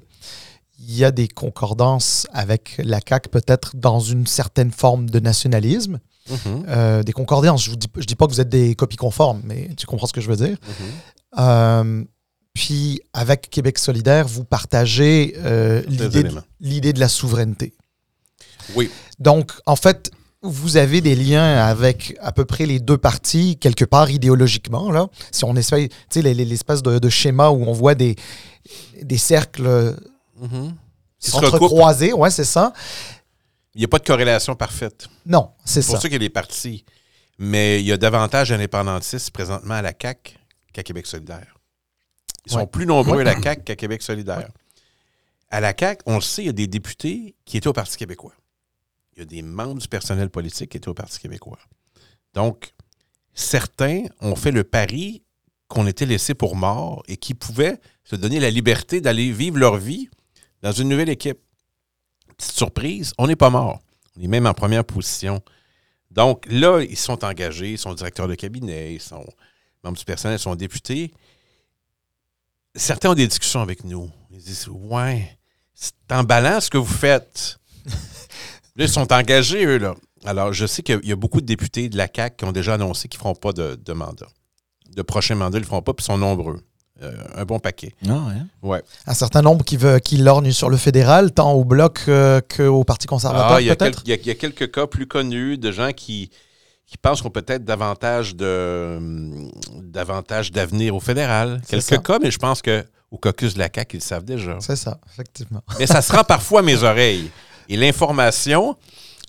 [0.79, 5.99] il y a des concordances avec la CAQ, peut-être dans une certaine forme de nationalisme.
[6.29, 6.65] Mhm.
[6.69, 7.63] Euh, des concordances.
[7.65, 10.07] Je ne dis, je dis pas que vous êtes des copies conformes, mais tu comprends
[10.07, 10.57] ce que je veux dire.
[10.67, 10.85] Mhm.
[11.39, 12.03] Euh,
[12.53, 16.41] puis, avec Québec solidaire, vous partagez euh, l'idée de, éléments.
[16.59, 17.73] l'idée de la souveraineté.
[18.75, 18.89] Oui.
[19.19, 20.11] Donc, en fait,
[20.43, 24.91] vous avez des liens avec à peu près les deux parties, quelque part idéologiquement.
[24.91, 25.07] Là.
[25.31, 28.15] Si on essaye, tu sais, les- les- l'espèce de, de schéma où on voit des,
[29.01, 29.95] des cercles.
[31.19, 31.53] Qui se recoupent.
[31.55, 32.73] entrecroisés, ouais, c'est ça.
[33.75, 35.07] Il n'y a pas de corrélation parfaite.
[35.25, 36.01] Non, c'est C'est pour ça.
[36.01, 36.83] ça qu'il y a des partis.
[37.37, 40.35] Mais il y a davantage d'indépendantistes présentement à la CAQ
[40.73, 41.57] qu'à Québec solidaire.
[42.47, 44.49] Ils sont plus nombreux à la CAQ qu'à Québec solidaire.
[45.51, 47.97] À la CAQ, on le sait, il y a des députés qui étaient au Parti
[47.97, 48.33] québécois.
[49.25, 51.59] Des membres du personnel politique qui étaient au Parti québécois.
[52.33, 52.73] Donc,
[53.33, 55.23] certains ont fait le pari
[55.67, 59.77] qu'on était laissés pour morts et qui pouvaient se donner la liberté d'aller vivre leur
[59.77, 60.09] vie
[60.61, 61.39] dans une nouvelle équipe.
[62.37, 63.79] Petite surprise, on n'est pas mort.
[64.17, 65.41] On est même en première position.
[66.11, 69.25] Donc là, ils sont engagés, ils sont directeurs de cabinet, ils sont
[69.83, 71.13] membres du personnel, ils sont députés.
[72.75, 74.11] Certains ont des discussions avec nous.
[74.31, 75.37] Ils disent Ouais,
[75.73, 77.59] c'est emballant ce que vous faites.
[78.81, 79.95] Là, ils sont engagés, eux, là.
[80.25, 82.75] Alors, je sais qu'il y a beaucoup de députés de la CAQ qui ont déjà
[82.75, 84.27] annoncé qu'ils ne feront pas de, de mandat.
[84.95, 86.59] De prochains mandats, ils ne le feront pas, puis ils sont nombreux.
[87.01, 87.93] Euh, un bon paquet.
[88.03, 88.45] Non, hein?
[88.61, 88.83] Ouais.
[89.07, 92.83] Un certain nombre qui, veut, qui lorgnent sur le fédéral, tant au Bloc euh, qu'au
[92.83, 94.03] Parti conservateur, Ah, il, y a peut-être?
[94.03, 96.29] quel- il y a- il y a quelques cas plus connus de gens qui,
[96.85, 99.49] qui pensent qu'on peut-être davantage de hum,
[99.81, 101.61] davantage d'avenir au fédéral.
[101.67, 101.97] Quelques ça.
[101.97, 104.57] cas, mais je pense que au caucus de la CAQ, ils le savent déjà.
[104.59, 105.61] C'est ça, effectivement.
[105.79, 107.31] Mais ça se rend parfois à mes oreilles.
[107.71, 108.75] Et l'information,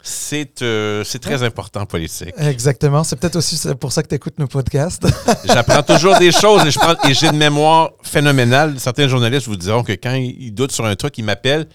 [0.02, 2.34] c'est euh, très important politique.
[2.36, 3.04] Exactement.
[3.04, 5.06] C'est peut-être aussi pour ça que tu écoutes nos podcasts.
[5.44, 8.80] J'apprends toujours des choses et j'ai une mémoire phénoménale.
[8.80, 11.68] Certains journalistes vous diront que quand ils doutent sur un truc, ils m'appellent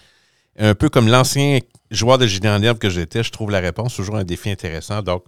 [0.58, 3.22] un peu comme l'ancien joueur de gilet en herbe que j'étais.
[3.22, 5.00] Je trouve la réponse toujours un défi intéressant.
[5.00, 5.24] Donc,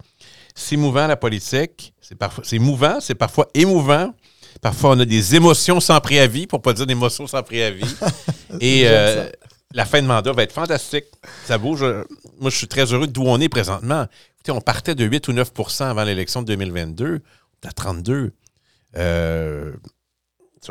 [0.54, 1.94] c'est mouvant la politique.
[2.42, 4.12] C'est mouvant, c'est parfois émouvant.
[4.60, 7.94] Parfois, on a des émotions sans préavis, pour pas dire des émotions sans préavis.
[8.60, 9.30] Et euh,
[9.72, 11.04] la fin de mandat va être fantastique.
[11.46, 11.84] Ça bouge.
[12.40, 14.06] Moi, je suis très heureux d'où on est présentement.
[14.36, 17.06] Écoutez, on partait de 8 ou 9% avant l'élection de 2022.
[17.06, 18.32] On est à 32.
[18.96, 19.72] Euh,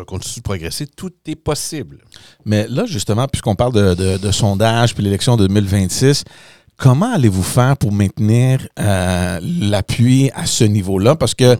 [0.08, 0.88] continue de progresser.
[0.88, 2.00] Tout est possible.
[2.46, 6.24] Mais là, justement, puisqu'on parle de sondage puis l'élection de 2026,
[6.80, 11.16] comment allez-vous faire pour maintenir euh, l'appui à ce niveau-là?
[11.16, 11.58] Parce que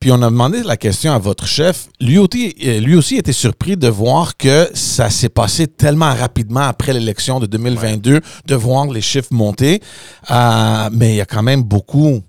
[0.00, 1.88] Puis on a demandé la question à votre chef.
[2.00, 6.60] Lui aussi, euh, lui aussi était surpris de voir que ça s'est passé tellement rapidement
[6.62, 9.82] après l'élection de 2022, de voir les chiffres monter.
[10.30, 12.22] Euh, mais il y a quand même beaucoup,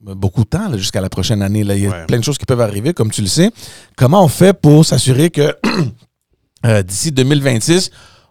[0.00, 1.64] beaucoup de temps jusqu'à la prochaine année.
[1.64, 1.74] Là.
[1.74, 2.06] Il y a Ouais.
[2.06, 3.50] plein de choses qui peuvent arriver, comme tu le sais.
[3.96, 5.56] Comment on fait pour s'assurer que
[6.66, 7.90] euh, d'ici 2026,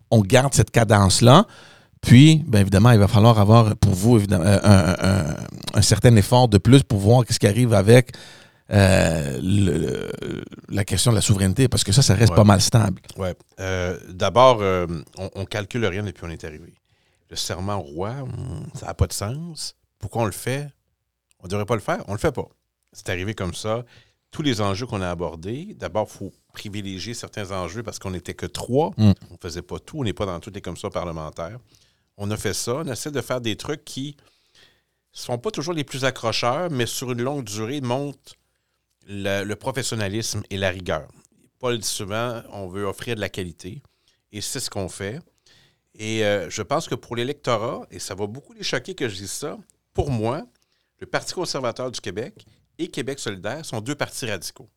[0.10, 1.46] on garde cette cadence-là?
[2.02, 5.36] Puis, bien évidemment, il va falloir avoir pour vous évidemment, un, un-
[5.74, 8.14] un certain effort de plus pour voir qu'est-ce qui arrive avec
[8.72, 12.36] euh, le- la question de la souveraineté, parce que ça, ça reste Ouais.
[12.36, 13.02] pas mal stable.
[13.18, 13.36] Ouais.
[13.60, 14.86] Euh, D'abord, euh,
[15.18, 16.74] on, on calcule rien depuis on est arrivé.
[17.30, 19.76] Le serment au roi, hum, ça n'a pas de sens.
[20.00, 20.68] Pourquoi on le fait?
[21.40, 22.04] On ne devrait pas le faire?
[22.08, 22.48] On ne le fait pas.
[22.94, 23.86] C'est arrivé comme ça.
[24.32, 28.34] Tous les enjeux qu'on a abordés, d'abord, il faut privilégier certains enjeux parce qu'on n'était
[28.36, 28.92] que trois.
[28.98, 29.12] Mm.
[29.30, 30.00] On ne faisait pas tout.
[30.00, 31.58] On n'est pas dans toutes les commissions parlementaires.
[32.18, 32.76] On a fait ça.
[32.76, 36.86] On essaie de faire des trucs qui ne sont pas toujours les plus accrocheurs, mais
[36.86, 38.34] sur une longue durée montrent
[39.10, 41.08] le, professionnalisme et la rigueur.
[41.58, 43.82] Paul dit souvent, on veut offrir de la qualité.
[44.32, 45.20] Et c'est ce qu'on fait.
[45.96, 49.16] Et euh, je pense que pour l'électorat, et ça va beaucoup les choquer que je
[49.16, 49.58] dise ça,
[49.94, 50.46] pour moi,
[51.00, 52.46] le Parti conservateur du Québec
[52.78, 54.70] et Québec solidaire sont deux partis radicaux.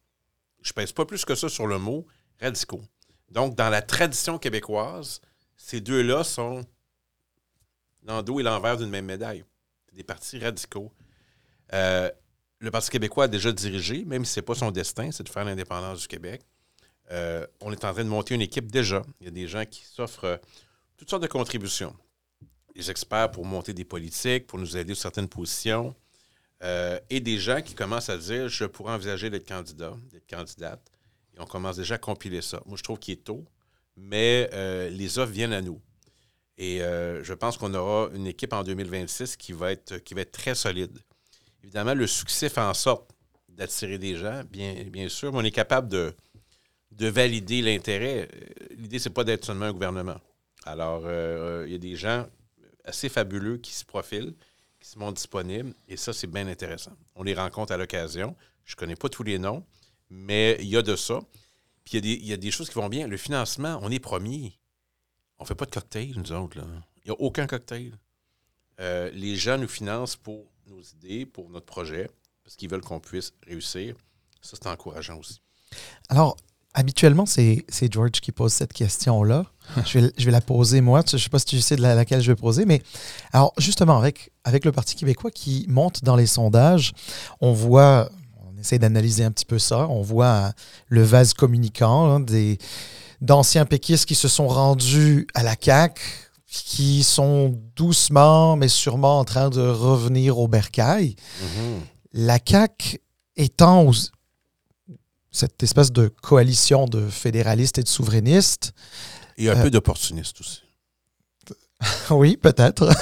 [0.62, 2.06] Je ne pèse pas plus que ça sur le mot
[2.40, 2.82] radicaux.
[3.30, 5.20] Donc, dans la tradition québécoise,
[5.56, 6.64] ces deux-là sont
[8.04, 9.44] l'endos et l'envers d'une même médaille.
[9.92, 10.90] Des partis radicaux.
[11.74, 12.10] Euh,
[12.62, 15.28] le Parti québécois a déjà dirigé, même si ce n'est pas son destin, c'est de
[15.28, 16.42] faire l'indépendance du Québec.
[17.10, 19.02] Euh, on est en train de monter une équipe déjà.
[19.20, 20.36] Il y a des gens qui s'offrent euh,
[20.96, 21.94] toutes sortes de contributions.
[22.76, 25.92] Des experts pour monter des politiques, pour nous aider sur certaines positions,
[26.62, 30.80] euh, et des gens qui commencent à dire je pourrais envisager d'être candidat, d'être candidate.
[31.36, 32.62] Et on commence déjà à compiler ça.
[32.66, 33.44] Moi, je trouve qu'il est tôt,
[33.96, 34.48] mais
[34.90, 35.80] les offres viennent à nous.
[36.58, 40.32] Et je pense qu'on aura une équipe en 2026 qui va être, qui va être
[40.32, 40.98] très solide.
[41.62, 43.10] Évidemment, le succès fait en sorte
[43.48, 46.14] d'attirer des gens, bien, sûr, mais on est capable de,
[46.90, 48.28] de valider l'intérêt.
[48.34, 50.20] Euh, L'idée, c'est pas d'être seulement un gouvernement.
[50.64, 52.26] Alors, euh, il y a des gens
[52.84, 54.34] assez fabuleux qui se profilent,
[54.80, 56.92] qui se montrent disponibles, et ça, c'est bien intéressant.
[57.14, 58.34] On les rencontre à l'occasion.
[58.64, 59.64] Je ne connais pas tous les noms,
[60.10, 61.20] mais il y a de ça.
[61.84, 63.06] Puis il y, a des- y a des choses qui vont bien.
[63.08, 64.58] Le financement, on est premier.
[65.38, 66.56] On ne fait pas de cocktail, nous autres.
[66.58, 66.64] là.
[67.04, 67.92] Il n'y a aucun cocktail.
[68.80, 72.08] Euh, les gens nous financent pour nos idées, pour notre projet,
[72.44, 73.94] parce qu'ils veulent qu'on puisse réussir.
[74.40, 75.40] Ça, c'est encourageant aussi.
[76.08, 76.36] Alors,
[76.74, 79.44] habituellement, c'est George qui pose cette question-là.
[79.86, 81.02] je, vais, je vais la poser moi.
[81.06, 82.82] Je ne sais pas si tu sais de la- laquelle je vais poser, mais
[83.32, 86.92] alors, justement, avec, avec le Parti québécois qui monte dans les sondages,
[87.40, 90.52] on voit, on essaie d'analyser un petit peu ça, on voit hein,
[90.88, 92.58] le vase communicant hein, des
[93.20, 96.02] d'anciens péquistes qui se sont rendus à la CAQ,
[96.54, 101.16] qui sont doucement, mais sûrement en train de revenir au bercail
[102.12, 102.98] la CAQ
[103.36, 103.92] étant aux-
[105.30, 108.72] cette espèce de coalition de fédéralistes et de souverainistes,
[109.38, 110.60] Il y a un Euh, peu d'opportunistes aussi.
[112.10, 112.88] oui, peut-être.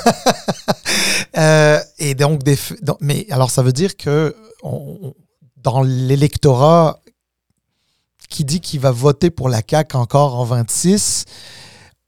[1.37, 4.35] Euh, et donc, des, donc- mais alors, ça veut dire que
[4.65, 5.15] on-
[5.59, 7.01] dans l'électorat
[8.29, 11.25] qui dit qu'il va voter pour la CAQ encore en 26,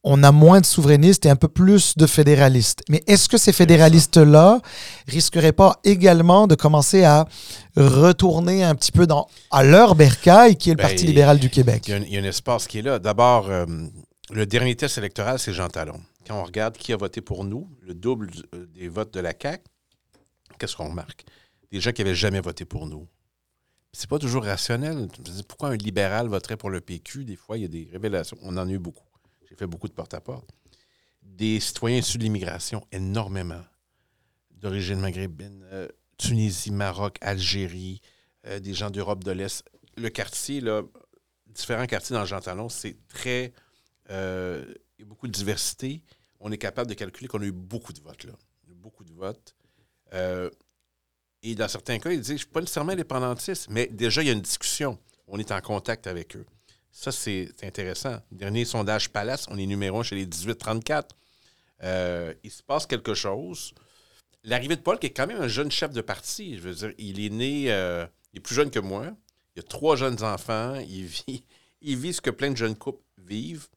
[0.04, 2.82] on a moins de souverainistes et un peu plus de fédéralistes.
[2.88, 4.60] Mais est-ce que ces fédéralistes-là
[5.06, 7.26] risqueraient pas également de commencer à
[7.76, 11.50] retourner un petit peu dans, à leur bercail, qui est le Ben, Parti libéral du
[11.50, 11.84] Québec?
[11.86, 12.98] Il y, a un, il y a un espace qui est là.
[12.98, 13.64] D'abord, euh,
[14.30, 16.00] le dernier test électoral, c'est Jean Talon.
[16.26, 19.32] Quand on regarde qui a voté pour nous, le double euh, des votes de la
[19.40, 19.62] CAQ,
[20.58, 21.24] qu'est-ce qu'on remarque?
[21.70, 23.06] Des gens qui n'avaient jamais voté pour nous.
[23.92, 25.08] C'est pas toujours rationnel.
[25.46, 27.24] Pourquoi un libéral voterait pour le PQ?
[27.24, 28.38] Des fois, il y a des révélations.
[28.42, 29.04] On en a eu beaucoup.
[29.52, 30.48] J'ai fait beaucoup de porte-à-porte.
[31.20, 33.60] Des citoyens issus de l'immigration, énormément.
[34.50, 38.00] D'origine maghrébine, euh, Tunisie, Maroc, Algérie,
[38.46, 39.62] euh, des gens d'Europe de l'Est.
[39.98, 40.80] Le quartier, là,
[41.48, 43.52] différents quartiers dans Jean Talon, c'est très.
[44.08, 44.64] euh,
[44.98, 46.02] il y a beaucoup de diversité.
[46.40, 48.32] On est capable de calculer qu'on a eu beaucoup de votes, là.
[48.68, 49.54] Beaucoup de votes.
[51.42, 54.28] Et dans certains cas, ils disent Je ne suis pas nécessairement indépendantiste, mais déjà, il
[54.28, 54.98] y a une discussion.
[55.26, 56.46] On est en contact avec eux.
[56.92, 58.20] Ça, c'est intéressant.
[58.30, 61.04] Dernier sondage Palace, on est numéro un chez les 18-34.
[61.82, 63.72] Euh, il se passe quelque chose.
[64.44, 66.92] L'arrivée de Paul, qui est quand même un jeune chef de parti, je veux dire,
[66.98, 69.10] il est né, euh, il est plus jeune que moi.
[69.56, 70.74] Il a trois jeunes enfants.
[70.86, 71.44] Il vit,
[71.80, 73.68] il vit ce que plein de jeunes couples vivent.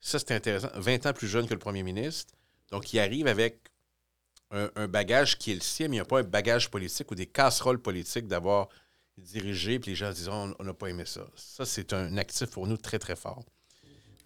[0.00, 0.70] Ça, c'est intéressant.
[0.74, 2.34] 20 ans plus jeune que le premier ministre.
[2.70, 3.58] Donc, il arrive avec
[4.52, 7.14] un bagage qui est le sien, mais il n'y a pas un bagage politique ou
[7.14, 8.68] des casseroles politiques d'avoir
[9.18, 11.26] dirigé, puis les gens disent on n'a pas aimé ça.
[11.34, 13.44] Ça, c'est un actif pour nous très, très fort.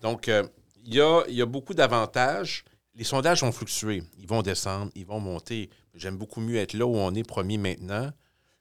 [0.03, 0.47] Donc, euh,
[0.85, 2.65] il y, a, y a beaucoup d'avantages.
[2.95, 4.03] Les sondages vont fluctuer.
[4.19, 5.71] Ils vont descendre, ils vont monter.
[5.95, 8.13] J'aime beaucoup mieux être là où on est premier maintenant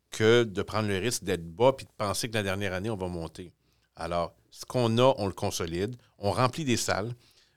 [0.10, 2.96] que de prendre le risque d'être bas puis de penser que la dernière année, on
[2.96, 3.52] va monter.
[3.96, 5.96] Alors, ce qu'on a, on le consolide.
[6.20, 7.14] On remplit des salles.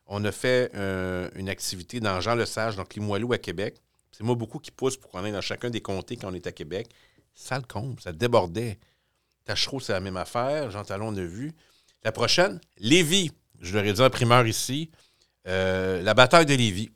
[0.06, 3.76] On a fait euh, une activité dans Jean Lesage, donc Limoilou à Québec.
[4.12, 6.46] C'est moi beaucoup qui pousse pour qu'on aille dans chacun des comtés quand on est
[6.46, 6.88] à Québec.
[7.36, 8.78] Ça le comble, ça débordait.
[9.44, 10.70] Tachereau, c'est la même affaire.
[10.70, 11.52] Jean Talon, on a vu.
[12.02, 13.30] La prochaine, Lévis.
[13.60, 14.90] Je leur ai dit en primeur ici.
[15.46, 16.90] Euh, la bataille de Lévis.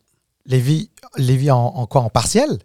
[0.46, 2.59] Lévis, Lévis en, en quoi En partiel?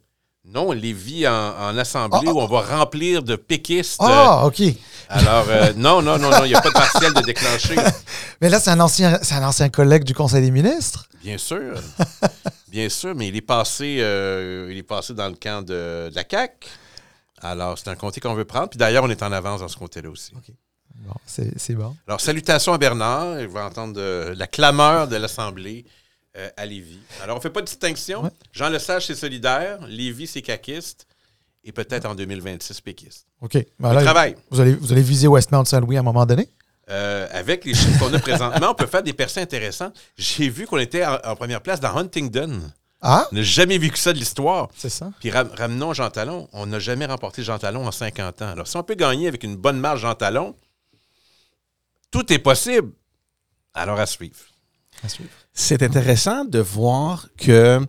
[0.45, 3.97] Non, Lévis en, en assemblée Ah, ah, où on va remplir de péquistes.
[3.99, 4.61] Ah, OK.
[5.09, 7.75] Alors, euh, non, non, non, non, il n'y a pas de partiel de déclencher.
[8.41, 11.07] Mais là, c'est un ancien, c'est un ancien collègue du Conseil des ministres.
[11.21, 11.75] Bien sûr.
[12.67, 16.11] Bien sûr, mais il est passé, euh, il est passé dans le camp de, de
[16.13, 16.67] la CAQ.
[17.41, 18.69] Alors, c'est un comté qu'on veut prendre.
[18.69, 20.31] Puis d'ailleurs, on est en avance dans ce comté-là aussi.
[20.95, 21.95] Bon, c'est bon.
[22.07, 23.39] Alors, salutations à Bernard.
[23.41, 25.85] Il va entendre de- la clameur de l'Assemblée
[26.37, 26.99] euh, à Lévis.
[27.21, 28.23] Alors, on ne fait pas de distinction.
[28.23, 28.29] Ouais.
[28.53, 29.79] Jean Lesage, c'est solidaire.
[29.87, 31.05] Lévis, c'est caquiste.
[31.63, 33.25] Et peut-être en 2026, péquiste.
[33.41, 33.57] OK.
[33.79, 34.35] Ben là, travaille.
[34.51, 36.47] Vous allez, vous allez viser Westmount Saint-Louis à un moment donné?
[36.91, 39.95] Euh, avec les chiffres qu'on a présentement, on peut faire des percées intéressantes.
[40.15, 42.61] J'ai vu qu'on était en, en première place dans Huntingdon.
[43.01, 44.69] Ah, On n'a jamais vu que ça de l'histoire.
[44.75, 45.11] c'est ça.
[45.19, 46.47] Puis ram- ramenons Jean Talon.
[46.53, 48.47] On n'a jamais remporté Jean Talon en 50 ans.
[48.49, 50.55] Alors, si on peut gagner avec une bonne marge Jean Talon,
[52.11, 52.91] tout est possible.
[53.73, 54.39] Alors, à suivre.
[55.03, 55.29] À suivre.
[55.53, 57.85] C'est intéressant de voir que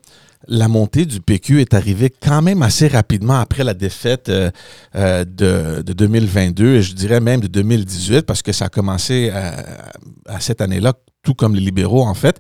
[0.48, 4.50] la montée du PQ est arrivée quand même assez rapidement après la défaite euh,
[4.94, 9.30] euh, de, de 2022 et je dirais même de 2018 parce que ça a commencé
[9.30, 9.90] à,
[10.26, 10.92] à cette année-là,
[11.22, 12.38] tout comme les libéraux en fait.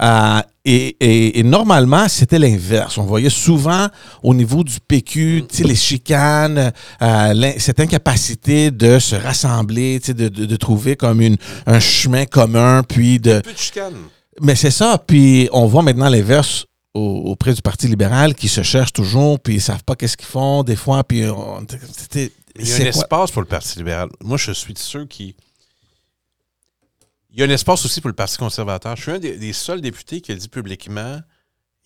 [0.00, 2.96] Euh, et, et- et normalement, c'était l'inverse.
[2.98, 3.88] On voyait souvent
[4.22, 6.72] au niveau du PQ, tu sais, les chicanes,
[7.02, 11.80] euh, cette incapacité de se rassembler, tu sais, de, de- de trouver comme une, un
[11.80, 13.94] chemin commun, puis de, Peu de chicane.
[14.40, 14.98] mais c'est ça.
[15.04, 19.54] Puis on voit maintenant l'inverse au- auprès du Parti libéral qui se cherchent toujours, puis
[19.54, 21.02] ils savent pas qu'est-ce qu'ils font des fois.
[21.02, 21.66] Puis on-
[22.14, 23.02] Il y a c'est un quoi?
[23.02, 24.08] espace pour le Parti libéral.
[24.22, 25.34] Moi, je suis de ceux qui.
[27.34, 28.94] Il y a un espace aussi pour le Parti conservateur.
[28.94, 31.18] Je suis un des, des seuls députés qui a dit publiquement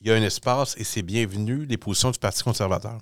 [0.01, 2.99] il y a un espace et c'est bienvenu les positions du Parti conservateur.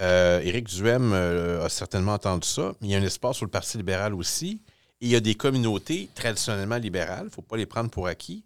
[0.00, 3.44] Euh, Éric Duhem euh, a certainement entendu ça, mais il y a un espace pour
[3.44, 4.62] le Parti libéral aussi.
[5.02, 8.06] Et il y a des communautés traditionnellement libérales, il ne faut pas les prendre pour
[8.06, 8.44] acquis,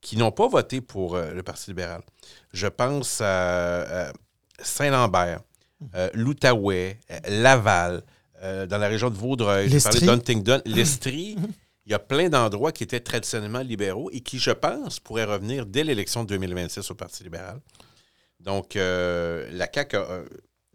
[0.00, 2.00] qui n'ont pas voté pour euh, le Parti libéral.
[2.54, 4.12] Je pense à, à
[4.62, 5.42] Saint-Lambert,
[5.94, 8.02] euh, l'Outaouais, Laval,
[8.42, 11.38] dans la région de Vaudreuil, j'ai parlé d'Huntingdon, l'Estrie.
[11.86, 15.66] Il y a plein d'endroits qui étaient traditionnellement libéraux et qui, je pense, pourraient revenir
[15.66, 17.60] dès l'élection de 2026 au Parti libéral.
[18.40, 20.24] Donc, euh, la CAQ a euh,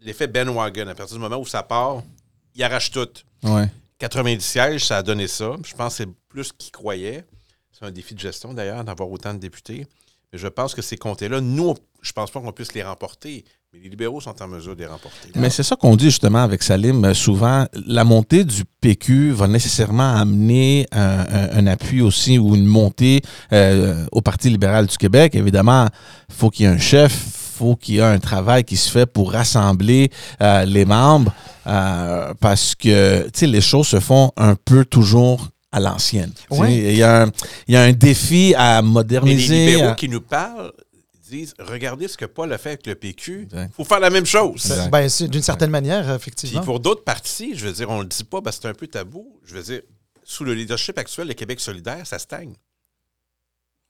[0.00, 0.86] l'effet Ben Wagon.
[0.86, 2.02] À partir du moment où ça part,
[2.54, 3.08] il arrache tout.
[3.42, 3.68] Ouais.
[3.98, 5.56] 90 sièges, ça a donné ça.
[5.64, 7.24] Je pense que c'est plus qu'ils croyaient.
[7.72, 9.86] C'est un défi de gestion, d'ailleurs, d'avoir autant de députés.
[10.32, 13.78] Mais je pense que ces comtés-là, nous, je pense pas qu'on puisse les remporter, mais
[13.84, 15.28] les libéraux sont en mesure de les remporter.
[15.36, 17.04] Mais c'est ça qu'on dit justement avec Salim.
[17.04, 22.56] euh, Souvent, la montée du PQ va nécessairement amener un, un- un appui aussi ou
[22.56, 25.36] une montée euh, au Parti libéral du Québec.
[25.36, 25.86] Évidemment,
[26.28, 28.90] il faut qu'il y ait un chef, faut qu'il y ait un travail qui se
[28.90, 30.10] fait pour rassembler
[30.42, 31.32] euh, les membres
[31.68, 36.32] euh, parce que tu sais, les choses se font un peu toujours à l'ancienne.
[36.50, 36.74] Ouais.
[36.74, 37.30] Il y, a un-
[37.68, 39.66] il y a un défi à Mais les moderniser.
[39.66, 40.72] libéraux à- qui nous parlent
[41.30, 44.26] disent regardez ce que Paul a fait avec le PQ, il faut faire la même
[44.26, 44.66] chose.
[44.90, 46.62] Ben, d'une certaine manière, Puis effectivement.
[46.62, 48.74] pour d'autres partis, je veux dire, on ne le dit pas parce que c'est un
[48.74, 49.40] peu tabou.
[49.44, 49.82] Je veux dire,
[50.24, 52.54] sous le leadership actuel de Québec solidaire, ça stagne.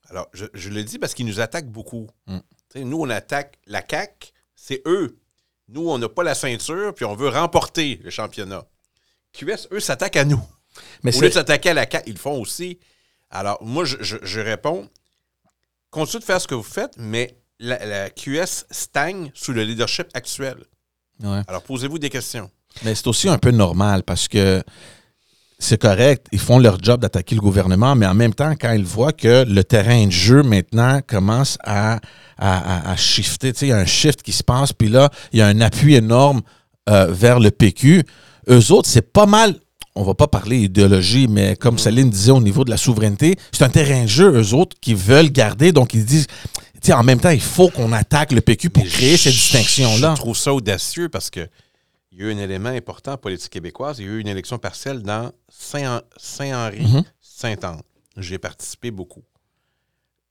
[0.09, 2.07] Alors, je, je le dis parce qu'ils nous attaquent beaucoup.
[2.27, 2.37] Mm.
[2.75, 5.17] Nous, on attaque la CAQ, c'est eux.
[5.69, 8.65] Nous, on n'a pas la ceinture, puis on veut remporter le championnat.
[9.33, 10.41] QS, eux, s'attaquent à nous.
[11.03, 12.79] Mais Au lieu de s'attaquer à la CAQ, ils le font aussi.
[13.29, 14.89] Alors, moi, je, je- je réponds,
[15.91, 20.07] continuez de faire ce que vous faites, mais la, la QS stagne sous le leadership
[20.13, 20.55] actuel.
[21.23, 21.41] Ouais.
[21.47, 22.49] Alors, posez-vous des questions.
[22.83, 24.63] Mais c'est aussi un peu normal parce que
[25.59, 28.83] c'est correct, ils font leur job d'attaquer le gouvernement, mais en même temps, quand ils
[28.83, 31.99] voient que le terrain de jeu maintenant commence à,
[32.37, 35.37] à, à- à shifter, il y a un shift qui se passe, puis là, il
[35.39, 36.41] y a un appui énorme
[36.89, 38.03] euh, vers le PQ,
[38.49, 39.59] eux autres, c'est pas mal.
[39.95, 43.63] On va pas parler idéologie, mais comme Saline disait au niveau de la souveraineté, c'est
[43.63, 45.71] un terrain de jeu, eux autres, qui veulent garder.
[45.73, 48.83] Donc, ils disent, tu sais, en même temps, il faut qu'on attaque le PQ pour
[48.83, 50.13] Mais créer cette distinction-là.
[50.15, 51.47] Je trouve ça audacieux parce que
[52.13, 53.99] il y a eu un élément important en politique québécoise.
[53.99, 57.03] Il y a eu une élection partielle dans Saint- Saint-Henri, Mhm.
[58.17, 59.23] J'ai participé beaucoup.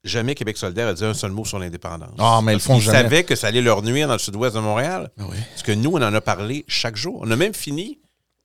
[0.04, 2.14] Jamais Québec solidaire a dit un seul mot sur l'indépendance.
[2.18, 3.02] Ah, mais ils font jamais.
[3.02, 5.10] savaient que ça allait leur nuire dans le sud-ouest de Montréal.
[5.18, 5.36] Ah oui.
[5.50, 7.18] Parce que nous, on en a parlé chaque jour.
[7.22, 7.98] On a même fini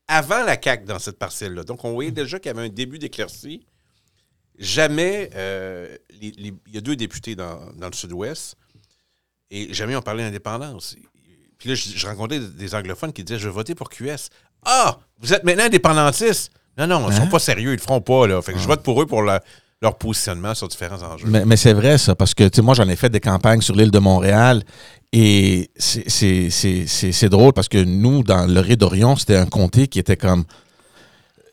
[0.07, 1.63] avant la CAQ dans cette parcelle-là.
[1.63, 3.65] Donc, on voyait déjà qu'il y avait un début d'éclaircie.
[4.57, 8.55] Jamais, euh, les- les- il y a deux députés dans, dans le sud-ouest,
[9.51, 10.95] et jamais on parlait d'indépendance.
[11.57, 14.29] Puis là, je, je rencontrais des- anglophones qui disaient Je vais voter pour QS.
[14.65, 16.51] Ah, vous êtes maintenant indépendantistes.
[16.77, 17.17] Non, non, ils Hein?
[17.21, 18.27] sont pas sérieux, ils le feront pas.
[18.27, 18.41] Là.
[18.41, 19.41] Fait que je vote pour eux pour la-
[19.81, 21.27] leur positionnement sur différents enjeux.
[21.27, 23.61] Mais, mais c'est vrai, ça, parce que tu sais, moi, j'en ai fait des campagnes
[23.61, 24.63] sur l'île de Montréal
[25.17, 29.37] et c'est- c'est c'est- c'est- c'est drôle parce que nous, dans le Ré d'Orion, c'était
[29.37, 30.43] un comté qui était comme.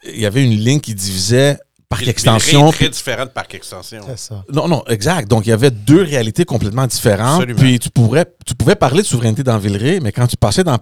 [0.05, 2.61] Il y avait une ligne qui divisait par Mais- mais extension.
[2.61, 4.01] le ré est puis- très différent de parc extension.
[4.09, 4.43] C'est ça.
[4.53, 5.29] Non, non, exact.
[5.31, 7.43] Donc, il y avait deux réalités complètement différentes.
[7.43, 7.61] Absolument.
[7.61, 10.77] Puis, tu, pourrais, tu pouvais parler de souveraineté dans Villeray, mais quand tu passais dans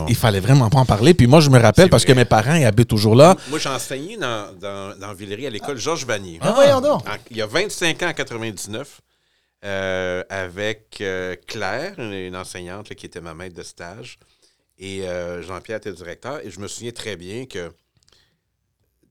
[0.00, 0.06] non.
[0.08, 1.14] il fallait vraiment pas en parler.
[1.14, 3.36] Puis moi, je me rappelle parce que mes parents, ils habitent toujours là.
[3.48, 6.38] Moi, j'ai enseigné dans, dans, dans Villeray à l'école Georges Vanier.
[6.42, 7.08] Ah, voyons donc.
[7.08, 9.00] En- il y a 25 ans, en 99,
[9.64, 14.18] euh, avec euh, Claire, une, une enseignante là, qui était ma maître de stage,
[14.78, 16.38] et euh, Jean-Pierre était directeur.
[16.44, 17.70] Et je me souviens très bien que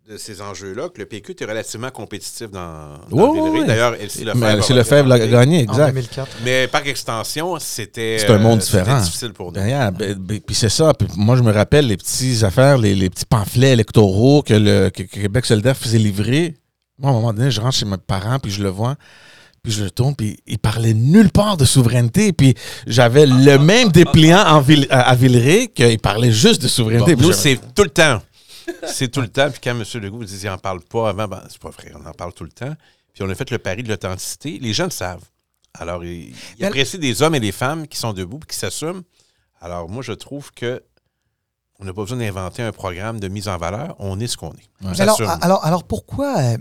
[0.08, 3.60] de ces enjeux-là, que le PQ était relativement compétitif dans, dans Oui, oui, Villeray.
[3.60, 3.68] oui.
[3.68, 5.10] D'ailleurs, Elsie Lefebvre.
[5.10, 5.88] L'a gagné, En exact.
[5.88, 6.28] 2004.
[6.46, 9.02] Mais par extension, c'était C'est un monde euh, différent.
[9.02, 9.56] difficile pour nous.
[9.56, 10.94] Derrière, ben, ben, puis c'est ça.
[10.94, 14.90] Puis moi, je me rappelle les petites affaires, les, les petits pamphlets électoraux que, le,
[14.92, 16.54] que Québec solidaire faisait livrer.
[16.98, 18.96] Moi, à un moment donné, je rentre chez mes parents, puis je le vois,
[19.68, 22.32] puis je le tourne, puis ils parlaient nulle part de souveraineté.
[22.32, 27.16] Puis j'avais le même dépliant en Ville- à, à Villeray qu'ils parlaient juste de souveraineté.
[27.18, 28.22] Bon, nous, c'est tout le temps.
[28.86, 29.50] C'est tout le temps.
[29.52, 29.84] Puis quand M.
[30.02, 32.46] Legault dit qu'il n'en parle pas avant, ben, c'est pas vrai, on en parle tout
[32.46, 32.74] le temps.
[33.14, 34.58] Puis on a fait le pari de l'authenticité.
[34.62, 35.24] Les gens le savent.
[35.74, 38.58] Alors, ils, ils Mais- apprécient des hommes et des femmes qui sont debout et qui
[38.58, 39.02] s'assument.
[39.60, 40.82] Alors, moi, je trouve que
[41.80, 43.96] on n'a pas besoin d'inventer un programme de mise en valeur.
[44.00, 45.00] On est ce qu'on est.
[45.02, 46.58] Alors, alors, alors pourquoi, euh,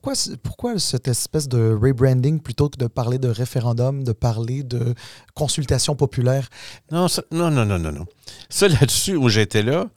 [0.00, 4.94] pourquoi, cette espèce de rebranding plutôt que de parler de référendum, de parler de
[5.34, 6.48] consultation populaire?
[6.90, 8.06] Non, non, non, non, non.
[8.48, 9.88] Ça, là-dessus, où j'étais là,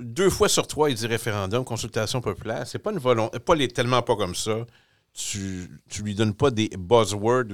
[0.00, 2.66] deux fois sur trois, il dit référendum, consultation populaire.
[2.66, 3.38] C'est pas une volonté.
[3.38, 4.66] Pas les, tellement pas comme ça.
[5.14, 7.44] Tu, tu lui donnes pas des buzzwords.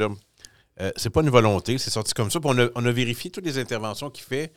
[0.80, 2.40] Euh, c'est pas une volonté, c'est sorti comme ça.
[2.40, 4.52] Puis on a, on a vérifié toutes les interventions qu'il fait.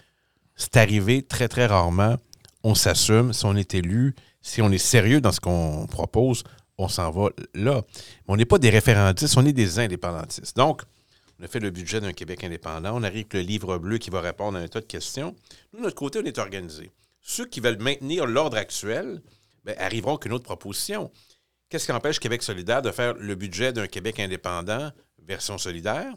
[0.56, 2.18] C'est arrivé très, très rarement.
[2.64, 3.34] On s'assume.
[3.34, 6.44] Si on est élu, si on est sérieux dans ce qu'on propose,
[6.78, 7.82] on s'en va là.
[8.28, 10.56] Mais on n'est pas des référendistes, on est des indépendantistes.
[10.56, 10.82] Donc,
[11.40, 12.92] on a fait le budget d'un Québec indépendant.
[12.96, 15.36] On arrive avec le livre bleu qui va répondre à un tas de questions.
[15.74, 16.92] Nous, de notre côté, on est organisé.
[17.22, 19.22] Ceux qui veulent maintenir l'ordre actuel
[19.64, 21.12] ben, arriveront avec une autre proposition.
[21.70, 26.14] Qu'est-ce qui empêche Québec solidaire de faire le budget d'un Québec indépendant version solidaire?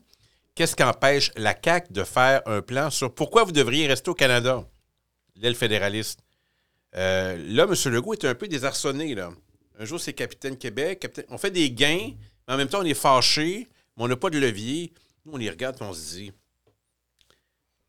[0.54, 4.14] Qu'est-ce qui empêche la CAQ de faire un plan sur pourquoi vous devriez rester au
[4.14, 4.64] Canada,
[5.36, 6.23] l'aile fédéraliste?
[6.96, 7.92] Euh, là, M.
[7.92, 9.14] Legault est un peu désarçonné.
[9.14, 9.32] Là.
[9.78, 11.06] Un jour, c'est capitaine Québec.
[11.28, 12.12] On fait des gains,
[12.46, 14.92] mais en même temps, on est fâché, mais on n'a pas de levier.
[15.24, 16.32] Nous, on les regarde et on se dit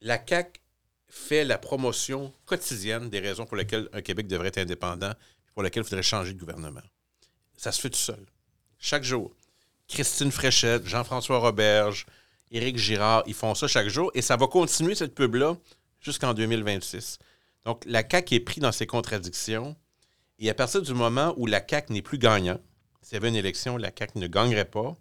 [0.02, 0.60] la CAQ
[1.08, 5.64] fait la promotion quotidienne des raisons pour lesquelles un Québec devrait être indépendant et pour
[5.64, 6.82] lesquelles il faudrait changer de gouvernement.
[7.58, 8.24] Ça se fait tout seul.
[8.78, 9.34] Chaque jour.
[9.88, 12.06] Christine Fréchette, Jean-François Roberge,
[12.52, 15.58] Éric Girard, ils font ça chaque jour et ça va continuer cette pub-là
[16.02, 17.20] jusqu'en 2026.
[17.66, 19.76] Donc, la CAQ est prise dans ses contradictions
[20.40, 22.60] et à partir du moment où la CAQ n'est plus gagnant,
[23.02, 24.96] s'il y avait une élection, la CAQ ne gagnerait pas,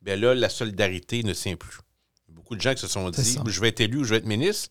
[0.00, 1.78] bien là, la solidarité ne tient plus.
[2.28, 4.26] Beaucoup de gens qui se sont dit je vais être élu ou je vais être
[4.26, 4.70] ministre,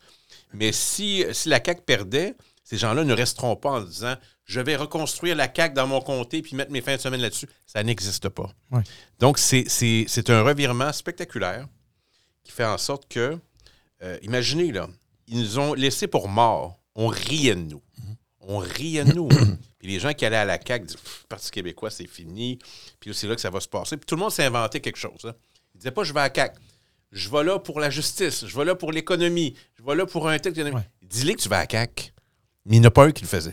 [0.54, 4.76] mais si, si la CAQ perdait, ces gens-là ne resteront pas en disant je vais
[4.76, 7.48] reconstruire la CAQ dans mon comté puis mettre mes fins de semaine là-dessus.
[7.66, 8.52] Ça n'existe pas.
[8.72, 8.82] Ouais.
[9.20, 11.68] Donc, c'est un revirement spectaculaire
[12.44, 13.38] qui fait en sorte que,
[14.02, 14.90] euh, imaginez, là,
[15.28, 16.81] ils nous ont laissés pour morts.
[17.02, 17.82] On riait de nous.
[18.42, 19.28] On riait de nous.
[19.80, 22.60] Puis les gens qui allaient à la CAQ disaient Parti québécois, c'est fini.
[23.00, 23.98] Puis c'est là que ça va se passer.
[23.98, 25.26] Puis tout le monde s'est inventé quelque chose.
[25.26, 25.34] hein.
[25.74, 26.60] Ils ne disaient pas Je vais à la CAQ.
[27.12, 28.46] Je vais là pour la justice.
[28.46, 29.56] Je vais là pour l'économie.
[29.78, 30.54] Je vais là pour un tel.
[30.74, 30.82] Ouais.
[31.02, 32.14] Dis-les que tu vas à la CAQ.
[32.66, 33.52] Mais il n'y en a pas un qui le faisait.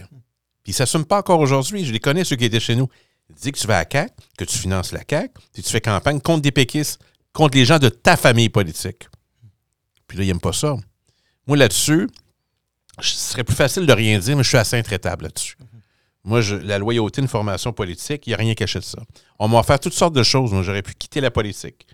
[0.62, 1.84] Puis ils ne s'assument pas encore aujourd'hui.
[1.84, 2.88] Je les connais, ceux qui étaient chez nous.
[3.30, 5.80] Dis que tu vas à la CAQ, que tu finances la CAQ, puis tu fais
[5.80, 7.00] campagne contre des péquistes,
[7.32, 9.08] contre les gens de ta famille politique.
[10.06, 10.76] Puis là, ils n'aiment pas ça.
[11.46, 12.08] Moi, là-dessus,
[13.00, 15.57] ce serait plus facile de rien dire, mais je suis assez intraitable là-dessus.
[16.24, 18.99] Moi, je- la loyauté, une formation politique, il n'y a rien caché de ça.
[19.38, 20.53] On m'a offert toutes sortes de choses.
[20.53, 21.86] Moi, j'aurais pu quitter la politique.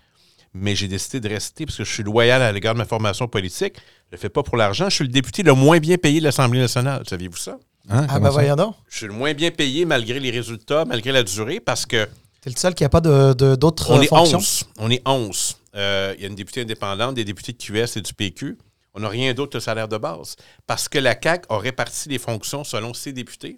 [0.53, 3.27] Mais j'ai décidé de rester parce que je suis loyal à l'égard de ma formation
[3.27, 3.73] politique.
[3.75, 4.89] Je ne le fais pas pour l'argent.
[4.89, 7.03] Je suis le député le moins bien payé de l'Assemblée nationale.
[7.07, 7.57] Saviez-vous ça?
[7.89, 8.31] Hein, Ah, ben ça?
[8.31, 8.75] voyons donc.
[8.89, 12.07] Je suis le moins bien payé malgré les résultats, malgré la durée, parce que
[12.41, 14.37] T'es le seul qui n'a pas de- de- d'autres on est fonctions?
[14.37, 14.63] 11.
[14.79, 15.57] On est 11.
[15.75, 18.57] Euh, Il y a une députée indépendante, des députés de QS et du PQ.
[18.95, 20.35] On n'a rien d'autre que le salaire de base.
[20.65, 23.57] Parce que la CAQ a réparti les fonctions selon ses députés.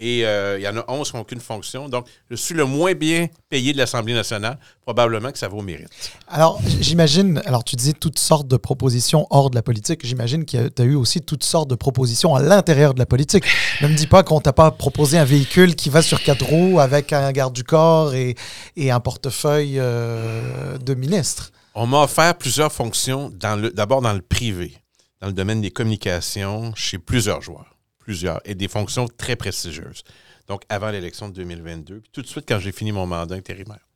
[0.00, 1.88] Et euh, il y en a 11 qui n'ont aucune fonction.
[1.88, 4.58] Donc, je suis le moins bien payé de l'Assemblée nationale.
[4.80, 5.88] Probablement que ça vaut mérite.
[6.26, 10.04] Alors, j'imagine, alors tu disais toutes sortes de propositions hors de la politique.
[10.04, 13.44] J'imagine que tu as eu aussi toutes sortes de propositions à l'intérieur de la politique.
[13.80, 16.80] Ne me dis pas qu'on t'a pas proposé un véhicule qui va sur quatre roues
[16.80, 18.34] avec un garde du corps et,
[18.76, 21.52] et un portefeuille euh, de ministre.
[21.74, 24.76] On m'a offert plusieurs fonctions, d'abord dans le privé,
[25.20, 30.02] dans le domaine des communications, chez plusieurs joueurs, plusieurs, et des fonctions très prestigieuses.
[30.48, 33.88] Donc, avant l'élection de 2022, puis tout de suite quand j'ai fini mon mandat intérimaire.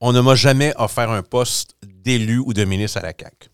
[0.00, 3.48] On ne m'a jamais offert un poste d'élu ou de ministre à la CAQ.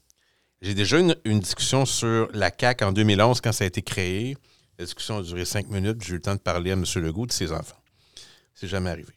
[0.60, 4.36] J'ai déjà une, une discussion sur la CAQ en 2011 quand ça a été créé.
[4.78, 6.02] La discussion a duré cinq minutes.
[6.02, 6.84] J'ai eu le temps de parler à M.
[6.96, 7.80] Legault de ses enfants.
[8.54, 9.12] C'est jamais arrivé.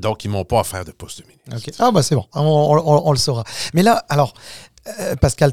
[0.00, 1.68] Donc, ils m'ont pas offert de poste de ministre.
[1.68, 1.74] Ok.
[1.78, 3.44] Ah, bah c'est bon, on, le saura.
[3.74, 4.34] Mais là, alors,
[5.00, 5.52] euh, Pascal,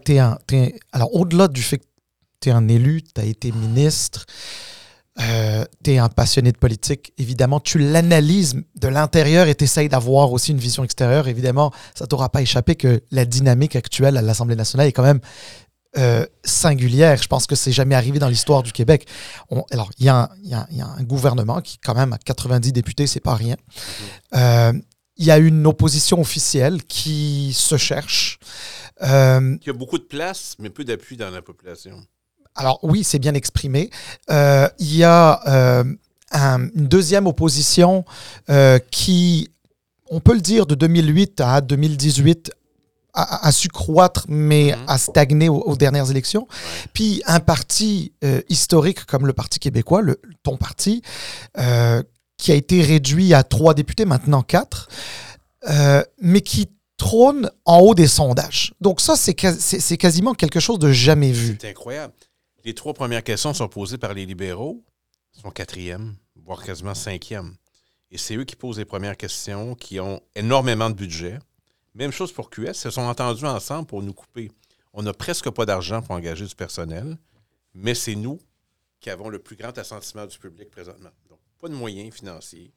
[0.91, 1.85] alors, au-delà du fait que
[2.41, 4.25] tu es un élu, tu as été ministre,
[5.19, 9.89] euh, tu es un passionné de politique, évidemment, tu l'analyses de l'intérieur et tu essayes
[9.89, 11.27] d'avoir aussi une vision extérieure.
[11.27, 15.19] Évidemment, ça t'aura pas échappé que la dynamique actuelle à l'Assemblée nationale est quand même
[15.97, 17.21] euh, singulière.
[17.21, 19.07] Je pense que c'est jamais arrivé dans l'histoire du Québec.
[19.49, 21.77] On- alors, il y, a un- il y a- il y a un gouvernement qui,
[21.79, 23.55] quand même, a 90 députés, c'est pas rien.
[24.35, 24.73] Euh,
[25.17, 28.39] il y a une opposition officielle qui se cherche.
[29.03, 32.01] Euh, Il y a beaucoup de place, mais peu d'appui dans la population.
[32.55, 33.89] alors oui, c'est bien exprimé.
[34.29, 35.97] Il y a un-
[36.75, 38.05] une deuxième opposition
[38.89, 39.49] qui,
[40.09, 42.51] on peut le dire, de 2008 à 2018
[43.13, 44.85] a, a su croître, mais Mhm.
[44.87, 46.47] a stagné aux, aux dernières élections.
[46.93, 51.01] Puis un parti euh, historique comme le Parti québécois, le, ton parti,
[51.57, 52.01] euh,
[52.37, 54.87] qui a été réduit à trois députés, maintenant quatre,
[55.69, 58.73] euh, mais qui trône en haut des sondages.
[58.81, 61.57] Donc ça, c'est quas- c'est- c'est quasiment quelque chose de jamais vu.
[61.59, 62.13] C'est incroyable.
[62.63, 64.83] Les trois premières questions sont posées par les libéraux,
[65.41, 67.55] sont quatrième, voire quasiment cinquième.
[68.11, 71.39] Et c'est eux qui posent les premières questions, qui ont énormément de budget.
[71.93, 74.51] Même chose pour QS, ils se sont entendus ensemble pour nous couper.
[74.93, 77.17] On n'a presque pas d'argent pour engager du personnel,
[77.73, 78.39] mais c'est nous
[78.99, 81.09] qui avons le plus grand assentiment du public présentement.
[81.29, 82.71] Donc, pas de moyens financiers,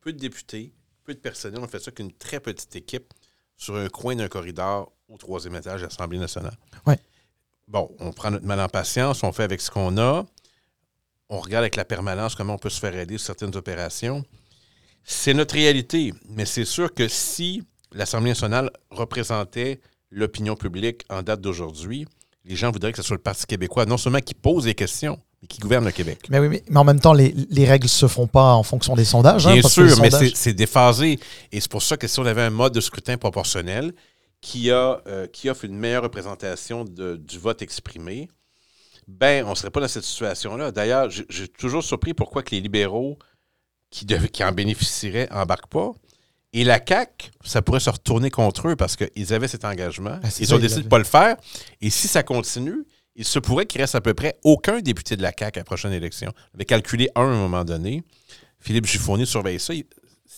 [0.00, 0.72] peu de députés,
[1.04, 1.60] peu de personnel.
[1.62, 3.12] On fait ça qu'une très petite équipe
[3.56, 6.56] sur un coin d'un corridor au troisième étage de l'Assemblée nationale.
[6.86, 6.98] Ouais.
[7.68, 10.24] Bon, on prend notre mal en patience, on fait avec ce qu'on a.
[11.28, 14.24] On regarde avec la permanence comment on peut se faire aider sur certaines opérations.
[15.02, 17.64] C'est notre réalité, mais c'est sûr que si
[17.96, 19.80] l'Assemblée nationale représentait
[20.10, 22.06] l'opinion publique en date d'aujourd'hui,
[22.44, 25.18] les gens voudraient que ce soit le Parti québécois, non seulement qui pose des questions,
[25.42, 26.20] mais qui gouverne le Québec.
[26.28, 28.94] Mais oui, mais, mais en même temps, les, les règles se font pas en fonction
[28.94, 29.46] des sondages.
[29.46, 31.18] hein, Bien parce sûr, les mais sondages- c'est- déphasé.
[31.50, 33.92] Et c'est pour ça que si on avait un mode de scrutin proportionnel
[34.40, 38.28] qui, a, euh, qui offre une meilleure représentation de- du vote exprimé,
[39.08, 40.70] ben, on ne serait pas dans cette situation-là.
[40.70, 43.18] D'ailleurs, j'ai toujours surpris pourquoi que les libéraux
[43.90, 45.92] qui, qui en bénéficieraient n'embarquent pas.
[46.56, 50.18] Et la CAQ, ça pourrait se retourner contre eux parce qu'ils avaient cet engagement.
[50.22, 51.36] Ah, ils ça, ont décidé de ne pas le faire.
[51.82, 55.22] Et si ça continue, il se pourrait qu'il reste à peu près aucun député de
[55.22, 56.32] la CAQ à la prochaine élection.
[56.34, 58.02] On avait calculé un à un moment donné.
[58.58, 59.74] Philippe Giffournier surveille ça.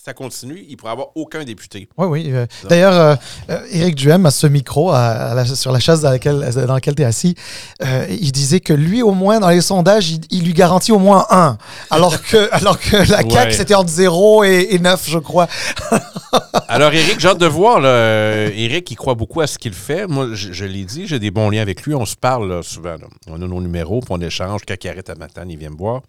[0.05, 1.89] Ça continue, il ne pourrait avoir aucun député.
[1.97, 2.31] Oui, oui.
[2.31, 3.15] euh, D'ailleurs, euh,
[3.49, 6.73] euh, Éric Duhem, à ce micro, à- à la- sur la chaise dans laquelle, dans
[6.73, 7.35] laquelle tu es assis,
[7.83, 10.99] euh, il disait que lui, au moins, dans les sondages, il, il lui garantit au
[10.99, 11.57] moins un.
[11.91, 13.51] Alors que, alors que la CAQ, Ouais.
[13.51, 15.47] c'était entre 0 et, et 9, je crois.
[16.69, 17.79] Alors, Eric, j'ai hâte de voir.
[17.81, 18.47] Là.
[18.53, 20.07] Eric, il croit beaucoup à ce qu'il fait.
[20.07, 21.93] Moi, je, je l'ai dit, j'ai des bons liens avec lui.
[21.93, 22.91] On se parle là, souvent.
[22.95, 23.07] là.
[23.27, 24.61] On a nos numéros, puis on échange.
[24.67, 26.01] Quand il arrête à Matane, il vient me voir.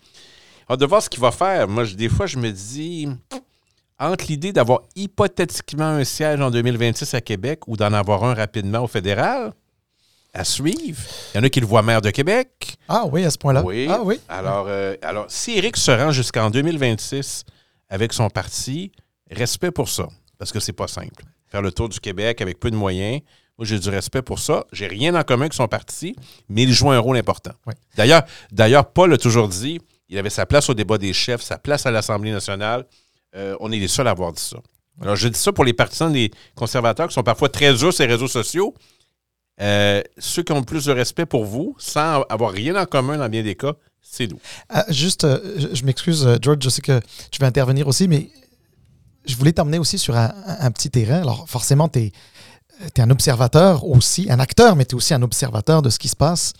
[0.70, 1.66] Hâte de voir ce qu'il va faire.
[1.66, 3.08] Moi, je- des fois, je me dis,
[4.00, 8.82] entre l'idée d'avoir hypothétiquement un siège en 2026 à Québec ou d'en avoir un rapidement
[8.82, 9.52] au fédéral,
[10.32, 11.02] à suivre.
[11.34, 12.76] Il y en a qui le voient maire de Québec.
[12.88, 13.62] Ah oui, à ce point-là.
[13.62, 13.86] Oui.
[13.90, 14.18] Ah oui.
[14.28, 17.44] Alors, euh, alors, si Éric se rend jusqu'en 2026
[17.88, 18.92] avec son parti,
[19.30, 21.24] respect pour ça, parce que c'est pas simple.
[21.46, 23.20] Faire le tour du Québec avec peu de moyens,
[23.58, 24.64] moi j'ai du respect pour ça.
[24.72, 26.16] J'ai rien en commun avec son parti,
[26.48, 27.52] mais il joue un rôle important.
[27.66, 27.74] Oui.
[27.96, 28.22] D'ailleurs,
[28.52, 31.86] d'ailleurs, Paul a toujours dit, il avait sa place au débat des chefs, sa place
[31.86, 32.86] à l'Assemblée nationale.
[33.36, 34.58] Euh, on est les seuls à avoir dit ça.
[35.00, 38.04] Alors, je dis ça pour les partisans des conservateurs qui sont parfois très durs sur
[38.04, 38.74] les réseaux sociaux.
[39.60, 43.18] Euh, ceux qui ont le plus de respect pour vous, sans avoir rien en commun
[43.18, 44.40] dans bien des cas, c'est nous.
[44.68, 45.38] Ah, juste, euh,
[45.72, 47.00] je, m'excuse, George, je sais que
[47.30, 48.30] tu vas intervenir aussi, mais
[49.26, 51.20] je voulais t'emmener aussi sur un petit terrain.
[51.20, 52.12] Alors, forcément, tu es,
[52.98, 56.16] un observateur aussi, un acteur, mais tu es aussi un observateur de ce qui se
[56.16, 56.54] passe.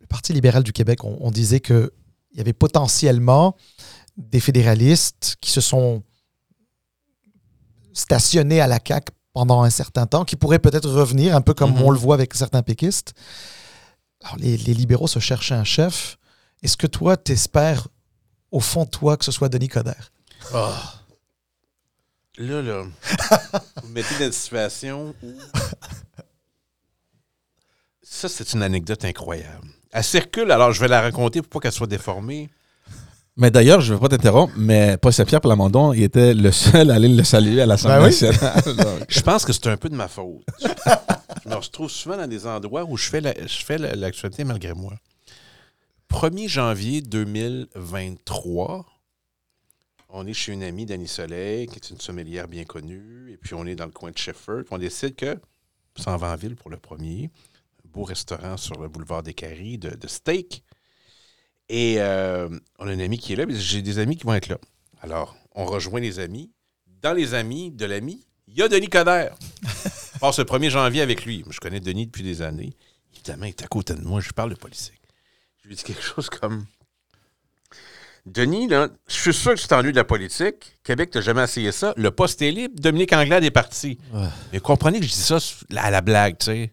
[0.00, 1.90] Le Parti libéral du Québec, on, on disait qu'il
[2.34, 3.56] y avait potentiellement
[4.20, 6.02] des fédéralistes qui se sont
[7.92, 11.72] stationnés à la CAQ pendant un certain temps, qui pourraient peut-être revenir, un peu comme
[11.74, 11.82] Mhm.
[11.82, 13.14] on le voit avec certains péquistes.
[14.22, 16.18] Alors, les, les libéraux se cherchaient un chef.
[16.62, 17.88] Est-ce que toi, t'espères,
[18.50, 20.12] au fond de toi, que ce soit Denis Coderre?
[22.38, 22.82] Là, là,
[23.82, 25.32] vous me mettez dans une situation où.
[28.02, 29.68] Ça, c'est une anecdote incroyable.
[29.92, 32.50] Elle circule, alors je vais la raconter pour pas qu'elle soit déformée.
[33.36, 36.90] Mais d'ailleurs, je ne veux pas t'interrompre, mais Paul Saint-Pierre Plamondon, il était le seul
[36.90, 38.28] à aller le saluer à l'Assemblée Ben oui.
[38.28, 38.62] nationale.
[38.76, 40.42] Donc, Je pense que c'est un peu de ma faute.
[41.44, 44.44] je me retrouve souvent dans des endroits où je fais la- je fais la- l'actualité
[44.44, 44.94] malgré moi.
[46.08, 48.84] 1er janvier 2023,
[50.10, 53.54] on est chez une amie, Dani Soleil, qui est une sommelière bien connue, et puis
[53.54, 55.38] on est dans le coin de Shefford, puis on décide que
[55.96, 57.30] s'en va en ville pour le premier.
[57.86, 60.64] Un beau restaurant sur le boulevard des Caries de, de steak.
[61.72, 62.48] Et euh,
[62.80, 64.58] on a un ami qui est là, mais j'ai des amis qui vont être là.
[65.02, 66.50] Alors, on rejoint les amis.
[67.00, 69.36] Dans les amis de l'ami, il y a Denis Coderre.
[70.14, 71.44] Je passe le 1er janvier avec lui.
[71.48, 72.74] Je connais Denis depuis des années.
[73.14, 74.20] Évidemment, il est à côté de moi.
[74.20, 75.00] Je parle de politique.
[75.62, 76.66] Je lui dis quelque chose comme
[78.26, 80.76] Denis, là, je suis sûr que tu t'ennuies de la politique.
[80.82, 81.94] Québec, t'as jamais essayé ça.
[81.96, 82.74] Le poste est libre.
[82.80, 83.96] Dominique Anglade est parti.
[84.52, 85.38] Mais comprenez que je dis ça
[85.76, 86.72] à la blague, tu sais.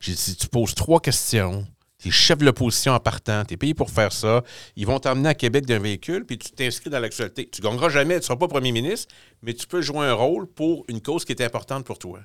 [0.00, 1.66] J'ai dit, tu poses trois questions.
[2.04, 3.46] Tu es chef de l'opposition en partant.
[3.46, 4.42] Tu es payé pour faire ça.
[4.76, 7.48] Ils vont t'emmener à Québec d'un véhicule, puis tu t'inscris dans l'actualité.
[7.50, 9.08] Tu gagneras jamais, tu ne seras pas premier ministre,
[9.42, 12.18] mais tu peux jouer un rôle pour une cause qui est importante pour toi.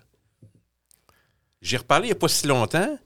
[1.61, 2.97] J'ai reparlé il n'y a pas si longtemps.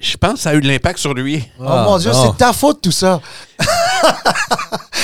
[0.00, 1.44] Je pense que ça a eu de l'impact sur lui.
[1.60, 2.32] oh mon Dieu, non.
[2.32, 3.20] c'est ta faute tout ça.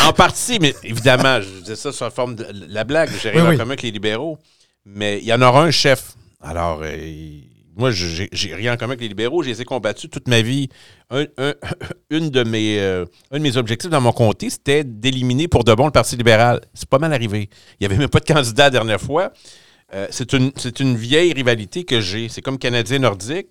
[0.04, 3.10] En partie, mais évidemment, je disais ça sous la forme de la blague.
[3.20, 3.56] J'ai rien Oui, en oui.
[3.56, 4.38] commun avec les libéraux.
[4.84, 6.12] Mais il y en aura un chef.
[6.40, 7.45] Alors, euh, il-
[7.76, 9.42] moi, j'ai rien en commun avec les libéraux.
[9.42, 10.68] Je les ai combattus toute ma vie.
[11.10, 11.54] Un, un-
[12.10, 15.84] une de mes, euh, de mes objectifs dans mon comté, c'était d'éliminer pour de bon
[15.84, 16.62] le Parti libéral.
[16.72, 17.50] C'est pas mal arrivé.
[17.78, 19.30] Il n'y avait même pas de candidat la dernière fois.
[19.94, 22.28] Euh, c'est une, vieille rivalité que j'ai.
[22.30, 23.48] C'est comme Canadien nordique.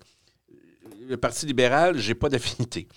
[1.08, 2.88] Le Parti libéral, j'ai pas d'affinité.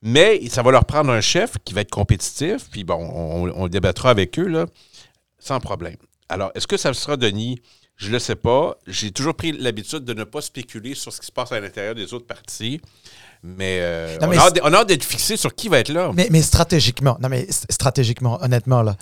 [0.00, 3.68] Mais ça va leur prendre un chef qui va être compétitif, puis bon, on, on
[3.68, 4.66] débattra avec eux, là,
[5.38, 5.96] sans problème.
[6.28, 7.60] Alors, est-ce que ça sera Denis?
[7.96, 8.76] Je ne le sais pas.
[8.86, 11.94] J'ai toujours pris l'habitude de ne pas spéculer sur ce qui se passe à l'intérieur
[11.94, 12.80] des autres partis.
[13.44, 16.10] Mais, euh, Non, mais on, a hâte, d'être fixé sur qui va être là.
[16.14, 18.96] Mais, mais stratégiquement, non mais stratégiquement, honnêtement, là,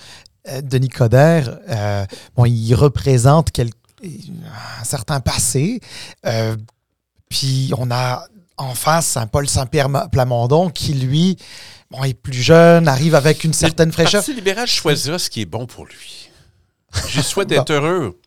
[0.48, 2.04] euh, Denis Coderre, euh,
[2.36, 3.70] bon, il représente quel-
[4.02, 5.80] un certain passé.
[6.26, 6.56] euh,
[7.28, 8.26] puis on a
[8.56, 11.36] en face un Paul Saint-Pierre Plamondon qui, lui,
[11.90, 14.20] bon, est plus jeune, arrive avec une certaine Le fraîcheur.
[14.20, 16.30] Parti libéral choisira ce qui est bon pour lui.
[17.08, 18.18] Je souhaite d'être heureux.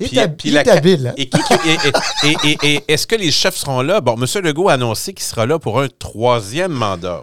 [0.00, 1.14] Il Puis- est hab- puis il la est ca- habile.
[1.16, 4.00] Et, qui- qui- et- et- et- et- et est-ce que les chefs seront là?
[4.00, 4.26] Bon, M.
[4.42, 7.22] Legault a annoncé qu'il sera là pour un troisième mandat.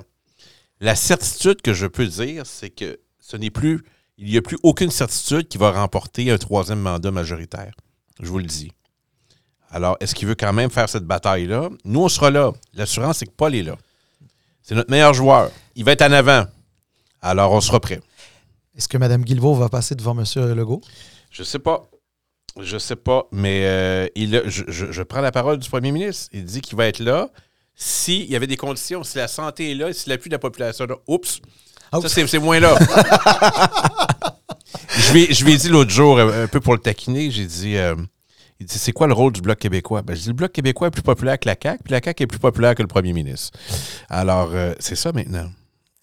[0.79, 3.83] La certitude que je peux dire, c'est que ce n'est plus,
[4.17, 7.73] il n'y a plus aucune certitude qu'il va remporter un troisième mandat majoritaire.
[8.19, 8.71] Je vous le dis.
[9.69, 11.69] Alors, est-ce qu'il veut quand même faire cette bataille-là?
[11.85, 12.51] Nous, on sera là.
[12.73, 13.75] L'assurance, c'est que Paul est là.
[14.63, 15.49] C'est notre meilleur joueur.
[15.75, 16.45] Il va être en avant.
[17.21, 18.01] Alors, on sera prêt.
[18.75, 20.25] Est-ce que Mme Guilbeault va passer devant M.
[20.55, 20.81] Legault?
[21.29, 21.83] Je sais pas.
[22.59, 25.91] Je sais pas, mais euh, il a- je, je- je prends la parole du premier
[25.91, 26.27] ministre.
[26.33, 27.29] Il dit qu'il va être là
[27.75, 30.85] s'il y avait des conditions, si la santé est là, si l'appui de la population
[30.85, 30.95] est là.
[31.07, 31.39] Oups!
[31.93, 32.07] Oups.
[32.07, 32.75] Ça, c'est moins là.
[34.97, 37.31] je, lui, ai- je lui ai dit l'autre jour, euh, un peu pour le taquiner,
[37.31, 37.95] j'ai dit, euh,
[38.59, 40.01] il dit, c'est quoi le rôle du Bloc québécois?
[40.01, 42.23] Ben, je dis, le Bloc québécois est plus populaire que la CAQ, puis la CAQ
[42.23, 43.57] est plus populaire que le premier ministre.
[44.09, 45.49] Alors, euh, c'est ça maintenant.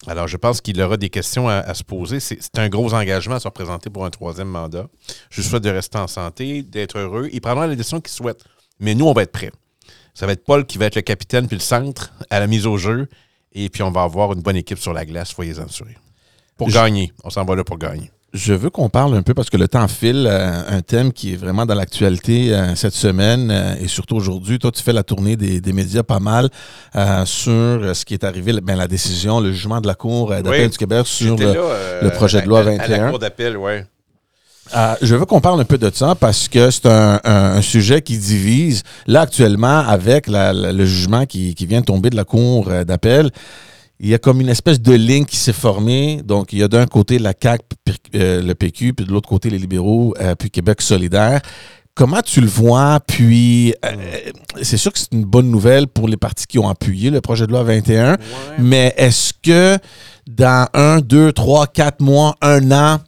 [0.07, 2.19] Alors, je pense qu'il aura des questions à, à se poser.
[2.19, 4.87] C'est un gros engagement à se représenter pour un troisième mandat.
[5.29, 7.29] Je souhaite de rester en santé, d'être heureux.
[7.33, 8.43] Il prendra la décision qu'il souhaite.
[8.79, 9.51] Mais nous, on va être prêts.
[10.13, 12.65] Ça va être Paul qui va être le capitaine puis le centre à la mise
[12.65, 13.07] au jeu.
[13.51, 15.65] Et puis, on va avoir une bonne équipe sur la glace, soyez-en.
[16.57, 17.11] Pour Je- gagner.
[17.23, 18.09] On s'en va là pour gagner.
[18.31, 21.33] Je veux qu'on parle un peu parce que le temps file, euh, un thème qui
[21.33, 24.59] est vraiment dans l'actualité euh, cette semaine euh, et surtout aujourd'hui.
[24.59, 26.49] Toi, tu fais la tournée des, des médias pas mal
[27.25, 30.69] sur ce qui est arrivé, ben, la décision, le jugement de la Cour d'appel Oui.
[30.69, 32.97] du Québec sur le, là, le projet de loi à- à- À 21.
[33.03, 33.71] la cour d'appel, oui.
[34.77, 37.61] Euh, je veux qu'on parle un peu de ça parce que c'est un, un- un
[37.63, 38.83] sujet qui divise.
[39.07, 42.69] Là, actuellement, avec la- la- le jugement qui, qui vient de tomber de la Cour
[42.85, 43.31] d'appel,
[43.99, 46.21] il y a comme une espèce de ligne qui s'est formée.
[46.23, 47.63] Donc, il y a d'un côté la CAQ,
[48.15, 51.41] euh, le PQ, puis de l'autre côté les libéraux, euh, puis Québec solidaire.
[51.95, 53.01] Comment tu le vois?
[53.05, 53.91] Puis, euh,
[54.61, 57.45] c'est sûr que c'est une bonne nouvelle pour les partis qui ont appuyé le projet
[57.45, 58.15] de loi 21.
[58.57, 59.77] Mais est-ce que
[60.29, 62.99] dans un, deux, trois, quatre mois, un an,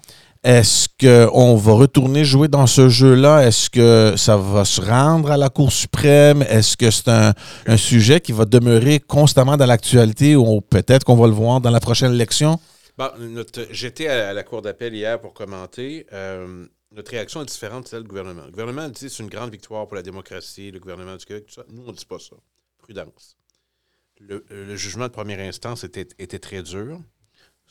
[0.43, 3.45] est-ce qu'on va retourner jouer dans ce jeu-là?
[3.45, 6.41] Est-ce que ça va se rendre à la Cour suprême?
[6.41, 11.27] Est-ce que c'est un, sujet qui va demeurer constamment dans l'actualité ou peut-être qu'on va
[11.27, 12.59] le voir dans la prochaine élection?
[12.97, 13.09] Bon,
[13.69, 16.07] J'étais à, à la cour d'appel hier pour commenter.
[16.11, 18.45] Euh, notre réaction est différente de celle du gouvernement.
[18.45, 21.45] Le gouvernement dit que c'est une grande victoire pour la démocratie, le gouvernement du Québec,
[21.45, 21.63] tout ça.
[21.69, 22.35] Nous, on ne dit pas ça.
[22.79, 23.37] Prudence.
[24.19, 26.99] Le, le jugement de première instance était, était très dur.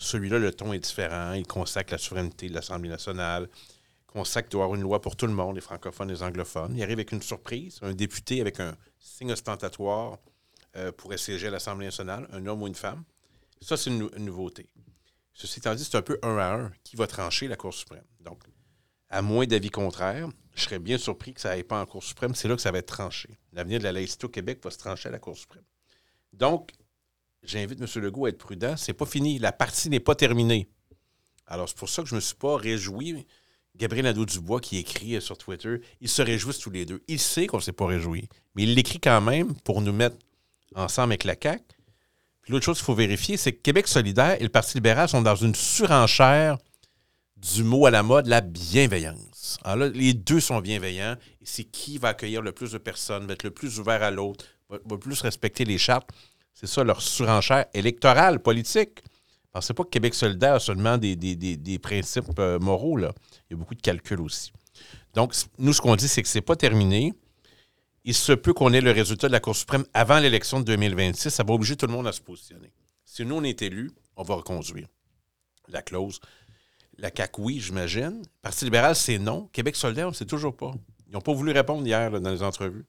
[0.03, 1.35] Celui-là, le ton est différent.
[1.35, 3.51] Il consacre la souveraineté de l'Assemblée nationale,
[4.07, 6.75] consacre doit avoir une loi pour tout le monde, les francophones, les anglophones.
[6.75, 10.19] Il arrive avec une surprise, un député avec un signe ostentatoire
[10.77, 13.05] euh, pourrait siéger à l'Assemblée nationale, un homme ou une femme.
[13.61, 14.71] Ça, c'est une, nou- une nouveauté.
[15.35, 18.05] Ceci étant dit, c'est un peu un à un qui va trancher la Cour suprême.
[18.21, 18.43] Donc,
[19.11, 22.35] à moins d'avis contraire, je serais bien surpris que ça n'aille pas en Cour suprême.
[22.35, 23.39] C'est là que ça va être tranché.
[23.53, 25.65] L'avenir de la laïcité au Québec va se trancher à la Cour suprême.
[26.33, 26.73] Donc,
[27.43, 28.03] j'invite M.
[28.03, 28.77] Legault à être prudent.
[28.77, 29.39] C'est pas fini.
[29.39, 30.69] La partie n'est pas terminée.
[31.47, 33.27] Alors, c'est pour ça que je ne me suis pas réjoui.
[33.77, 37.03] Gabriel Nadeau-Dubois, qui écrit euh, sur Twitter, ils se réjouissent tous les deux.
[37.09, 40.17] Il sait qu'on ne s'est pas réjoui, mais il l'écrit quand même pour nous mettre
[40.75, 41.65] ensemble avec la CAQ.
[42.43, 45.23] Puis l'autre chose qu'il faut vérifier, c'est que Québec solidaire et le Parti libéral sont
[45.23, 46.59] dans une surenchère
[47.37, 49.59] du mot à la mode, la bienveillance.
[49.65, 51.17] Alors là, les deux sont bienveillants.
[51.43, 54.45] C'est qui va accueillir le plus de personnes, va être le plus ouvert à l'autre,
[54.69, 56.11] va, va plus respecter les chartes.
[56.55, 59.03] C'est ça leur surenchère électorale, politique.
[59.53, 62.97] Pensez pas que Québec solidaire a seulement des, principes euh, moraux.
[62.97, 63.13] Là.
[63.49, 64.53] Il y a beaucoup de calculs aussi.
[65.15, 67.13] Donc, nous, ce qu'on dit, c'est que c'est pas terminé.
[68.05, 71.31] Il se peut qu'on ait le résultat de la Cour suprême avant l'élection de 2026.
[71.31, 72.73] Ça va obliger tout le monde à se positionner.
[73.05, 74.87] Si nous, on est élus, on va reconduire
[75.69, 76.21] la clause.
[76.97, 78.23] La CAQ, oui, j'imagine.
[78.43, 79.49] Parti libéral, c'est non.
[79.53, 80.73] Québec solidaire, on ne sait toujours pas.
[81.09, 82.85] Ils n'ont pas voulu répondre hier dans les entrevues.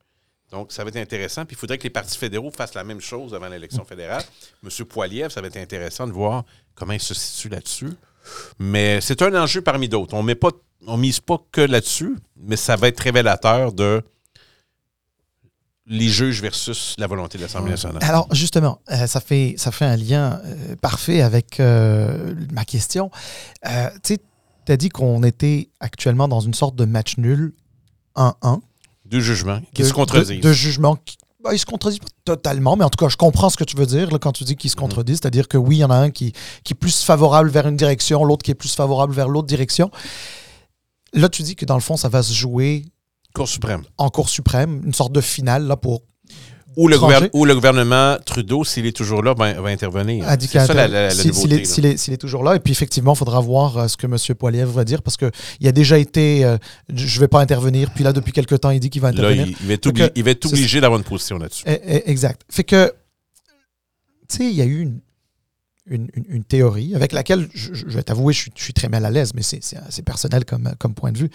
[0.51, 1.45] Donc, ça va être intéressant.
[1.45, 4.23] Puis, il faudrait que les partis fédéraux fassent la même chose avant l'élection fédérale.
[4.63, 4.85] M.
[4.85, 6.43] Poiliev, ça va être intéressant de voir
[6.75, 7.91] comment il se situe là-dessus.
[8.59, 10.13] Mais c'est un enjeu parmi d'autres.
[10.13, 14.03] On ne mise pas que là-dessus, mais ça va être révélateur de
[15.87, 18.01] les juges versus la volonté de l'Assemblée nationale.
[18.01, 23.11] Alors, justement, euh, ça, fait, ça fait un lien euh, parfait avec euh, ma question.
[24.03, 24.17] Tu
[24.67, 27.53] as dit qu'on était actuellement dans une sorte de match nul
[28.15, 28.61] 1-1.
[29.11, 30.41] Deux jugements qui de- se contredisent.
[30.41, 31.17] De, de jugements qui.
[31.43, 33.75] bah, ils se contredisent pas totalement, mais en tout cas, je comprends ce que tu
[33.75, 34.81] veux dire là, quand tu dis qu'ils se Mhm.
[34.81, 35.19] contredisent.
[35.21, 36.33] C'est-à-dire que oui, il y en a un qui,
[36.63, 39.89] qui est plus favorable vers une direction, l'autre qui est plus favorable vers l'autre direction.
[41.13, 42.85] Là, tu dis que dans le fond, ça va se jouer
[43.33, 43.83] Cour suprême.
[43.97, 46.03] en Cour suprême, une sorte de finale là, pour
[46.77, 46.97] Ou le,
[47.33, 50.25] ou gouvernement Trudeau, s'il est toujours là, va, va intervenir.
[50.39, 52.55] C'est ça la, la- la si- s'il est, toujours là.
[52.55, 54.15] Et puis effectivement, il faudra voir euh, ce que M.
[54.35, 56.57] Poiliev va dire parce qu'il a déjà été euh,
[56.93, 57.91] je ne vais pas intervenir.
[57.93, 59.47] Puis là, depuis quelque temps, il dit qu'il va intervenir.
[59.47, 61.37] il, il va être Fait obli- que il va être c'est- obligé d'avoir une position
[61.37, 61.63] là-dessus.
[61.67, 62.41] Eh, eh, Exact.
[62.49, 62.93] Fait que,
[64.29, 64.99] tu sais, il y a eu une,
[65.87, 68.87] une, une- une théorie avec laquelle, je, je vais t'avouer, je suis, je suis très
[68.87, 69.61] mal à l'aise, mais c'est-
[70.05, 71.29] personnel comme, comme point de vue.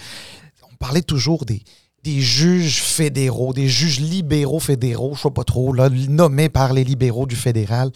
[0.72, 1.62] On parlait toujours des,
[2.06, 6.84] des juges fédéraux, des juges libéraux fédéraux, je sais pas trop, là, nommés par les
[6.84, 7.90] libéraux du fédéral.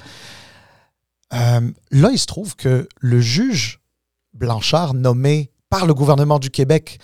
[1.33, 1.61] Euh,
[1.93, 3.79] là, il se trouve que le juge
[4.35, 6.99] Blanchard, nommé par le gouvernement du Québec,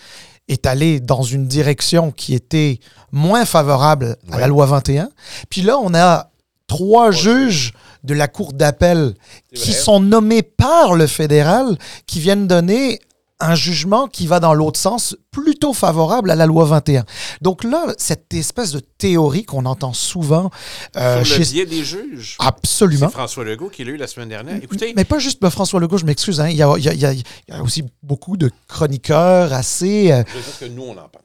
[0.49, 2.79] est allé dans une direction qui était
[3.13, 5.07] moins favorable à la loi 21.
[5.49, 6.29] Puis là, on a
[6.67, 7.71] trois juges
[8.03, 9.13] de la Cour d'appel
[9.55, 12.99] qui sont nommés par le fédéral, qui viennent donner
[13.39, 17.05] un jugement qui va dans l'autre sens, plutôt favorable à la loi 21.
[17.41, 20.49] Donc là, cette espèce de théorie qu'on entend souvent
[20.95, 21.51] euh, Sur le chez...
[21.53, 22.35] biais des juges.
[22.39, 23.07] Absolument.
[23.07, 24.55] C'est François Legault qui l'a eu la semaine dernière.
[24.63, 26.39] Écoutez, Mais pas juste ben, François Legault, je m'excuse.
[26.41, 26.49] hein.
[26.49, 28.49] Il, y a, il y a- il y a- il y a aussi beaucoup de
[28.67, 30.11] chroniqueurs assez...
[30.11, 30.23] euh,
[30.59, 31.21] je que nous, on en pense.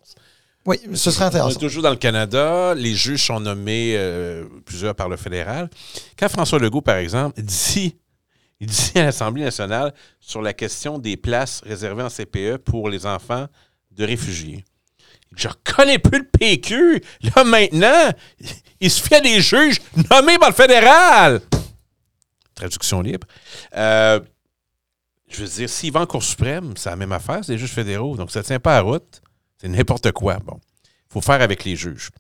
[0.66, 1.58] Oui, ce serait On est intéressant.
[1.60, 2.74] toujours dans le Canada.
[2.74, 5.68] Les juges sont nommés, euh, plusieurs par le fédéral.
[6.18, 7.96] Quand François Legault, par exemple, dit,
[8.62, 13.06] il dit à l'Assemblée nationale sur la question des places réservées en CPE pour les
[13.06, 13.48] enfants
[13.90, 14.64] de réfugiés.
[15.34, 17.02] Je reconnais plus le PQ.
[17.22, 18.10] Là, maintenant,
[18.78, 21.40] il se fait des juges nommés par le fédéral.
[22.54, 23.26] Traduction libre.
[23.74, 24.20] Euh,
[25.28, 27.72] je veux dire, s'il va en Cour suprême, c'est la même affaire, c'est des juges
[27.72, 28.16] fédéraux.
[28.16, 29.22] Donc, ça ne tient pas à route.
[29.58, 30.36] C'est n'importe quoi.
[30.36, 30.60] Bon.
[30.84, 32.10] Il faut faire avec les juges.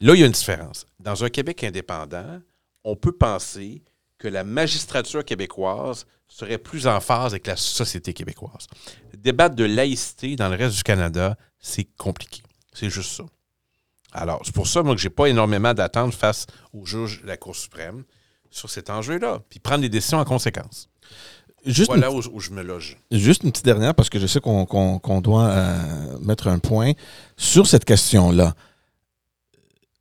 [0.00, 0.84] Là, il y a une différence.
[0.98, 2.40] Dans un Québec indépendant,
[2.82, 3.84] on peut penser
[4.18, 8.66] que la magistrature québécoise serait plus en phase avec la société québécoise.
[9.16, 12.42] Débattre de laïcité dans le reste du Canada, c'est compliqué.
[12.72, 13.24] C'est juste ça.
[14.12, 17.36] Alors, c'est pour ça, moi, que j'ai pas énormément d'attentes face aux juges de la
[17.36, 18.04] Cour suprême
[18.50, 20.88] sur cet enjeu-là, puis prendre des décisions en conséquence.
[21.66, 22.96] Juste une Voilà où, où je me loge.
[23.10, 26.92] Juste une petite dernière, parce que je sais qu'on doit euh, mettre un point
[27.36, 28.54] sur cette question-là.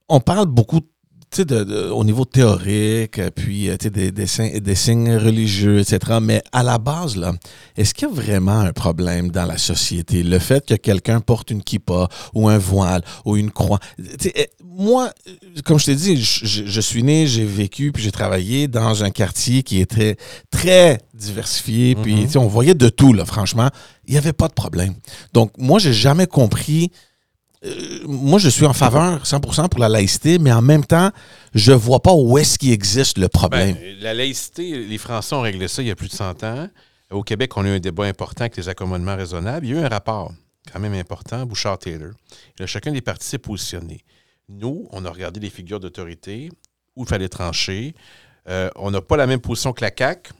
[0.07, 0.82] On parle beaucoup,
[1.30, 5.80] tu sais, de, de- au niveau théorique, puis, euh, des, des, signes- des signes religieux,
[5.80, 6.19] etc.
[6.21, 7.34] Mais à la base, là,
[7.75, 10.23] est-ce qu'il y a vraiment un problème dans la société?
[10.23, 13.80] Le fait que quelqu'un porte une kippa ou un voile ou une croix?
[14.23, 15.32] Eh, moi, euh,
[15.65, 19.09] comme je t'ai dit, je, je- suis né, j'ai vécu, puis j'ai travaillé dans un
[19.09, 20.15] quartier qui était
[20.49, 22.25] très diversifié, puis Mhm.
[22.25, 23.69] tu sais, on voyait de tout, là, franchement.
[24.07, 24.93] Il n'y avait pas de problème.
[25.34, 26.91] Donc, moi, j'ai jamais compris.
[27.68, 31.11] Euh, moi, je suis en faveur 100% pour la laïcité, mais en même temps,
[31.53, 33.76] je vois pas où est-ce qu'il existe le problème.
[33.76, 36.68] Ben, la laïcité, les Français ont réglé ça il y a plus de 100 ans.
[37.11, 39.65] Au Québec, on a eu un débat important avec les accommodements raisonnables.
[39.65, 40.32] Il y a eu un rapport
[40.72, 42.11] quand même important, Bouchard-Taylor.
[42.65, 44.03] Chacun des partis s'est positionné.
[44.49, 46.49] Nous, on a regardé les figures d'autorité,
[46.95, 47.93] où il fallait trancher.
[48.49, 50.32] Euh, on n'a pas la même position que la CAQ.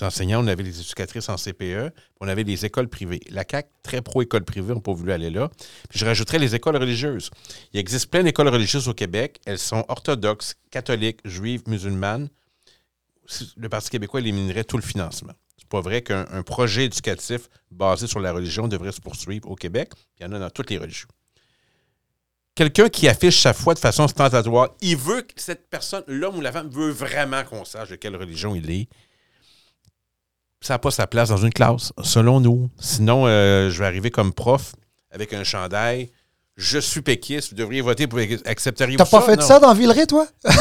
[0.00, 3.20] Enseignants, on avait les éducatrices en CPE, on avait les écoles privées.
[3.30, 5.50] La CAQ, très pro-école privée, n'a pas voulu aller là.
[5.88, 7.30] Puis je rajouterais les écoles religieuses.
[7.72, 9.40] Il existe plein d'écoles religieuses au Québec.
[9.46, 12.28] Elles sont orthodoxes, catholiques, juives, musulmanes.
[13.56, 15.32] Le Parti québécois éliminerait tout le financement.
[15.56, 19.54] C'est pas vrai qu'un un projet éducatif basé sur la religion devrait se poursuivre au
[19.54, 19.92] Québec.
[20.18, 21.08] Il y en a dans toutes les religions
[22.60, 26.40] quelqu'un qui affiche sa foi de façon ostentatoire, il veut que cette personne, l'homme ou
[26.42, 28.88] la femme, veut vraiment qu'on sache de quelle religion il est.
[30.62, 32.68] Ça n'a pas sa place dans une classe, selon nous.
[32.78, 34.74] Sinon, euh, je vais arriver comme prof
[35.10, 36.10] avec un chandail.
[36.58, 40.26] Je suis péquiste, vous devriez voter pour accepteriez-vous T'as pas fait ça dans Villeray, toi?
[40.44, 40.52] Non.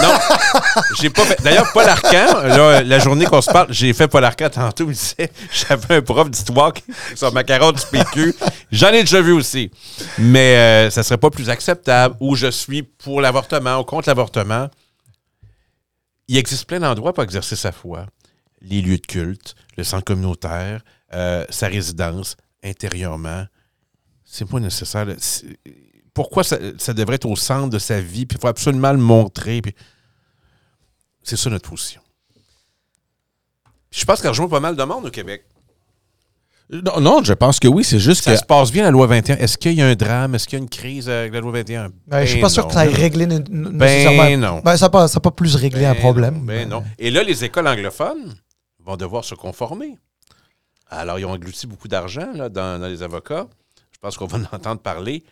[1.02, 1.41] j'ai pas fait.
[1.43, 2.41] D'ailleurs, Paul Arcan,
[2.86, 6.30] la journée qu'on se parle, j'ai fait Paul Arcan tantôt, il disait j'avais un prof
[6.32, 6.72] d'histoire
[7.16, 8.34] sur ma carotte du PQ.
[8.72, 9.72] J'en ai déjà vu aussi.
[10.18, 14.70] Mais euh, ça serait pas plus acceptable ou je suis pour l'avortement ou contre l'avortement.
[16.30, 18.06] Il existe plein d'endroits pour exercer sa foi.
[18.62, 23.45] Les lieux de culte, le centre communautaire, euh, sa résidence, intérieurement.
[24.23, 25.07] C'est pas nécessaire
[26.13, 26.57] pourquoi ça,
[26.93, 29.61] devrait être au centre de sa vie, puis il faut absolument le montrer.
[31.23, 32.01] C'est ça notre position.
[33.91, 35.45] je pense qu'elle rejoint pas mal de monde au Québec.
[36.71, 38.38] Non, non, je pense que oui, c'est juste ça que.
[38.38, 39.38] Ça se passe bien, la loi 21.
[39.38, 40.36] Est-ce qu'il y a un drame?
[40.36, 41.89] Est-ce qu'il y a une crise avec la loi 21?
[42.05, 44.23] Ben, je ne suis pas ben sûr que ça ait réglé nécessairement.
[44.23, 44.61] Ben non.
[44.63, 46.41] Ben, ça n'a pas, pas, plus réglé un problème.
[46.45, 46.84] ben non.
[46.99, 48.36] Et là, les écoles anglophones?
[48.89, 49.97] Vont devoir se conformer.
[50.87, 53.47] Alors, ils ont englouti beaucoup d'argent dans, dans les avocats.
[53.91, 55.23] Je pense qu'on va en entendre parler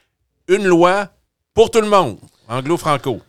[0.48, 1.10] une loi
[1.54, 3.22] pour tout le monde, anglo-franco.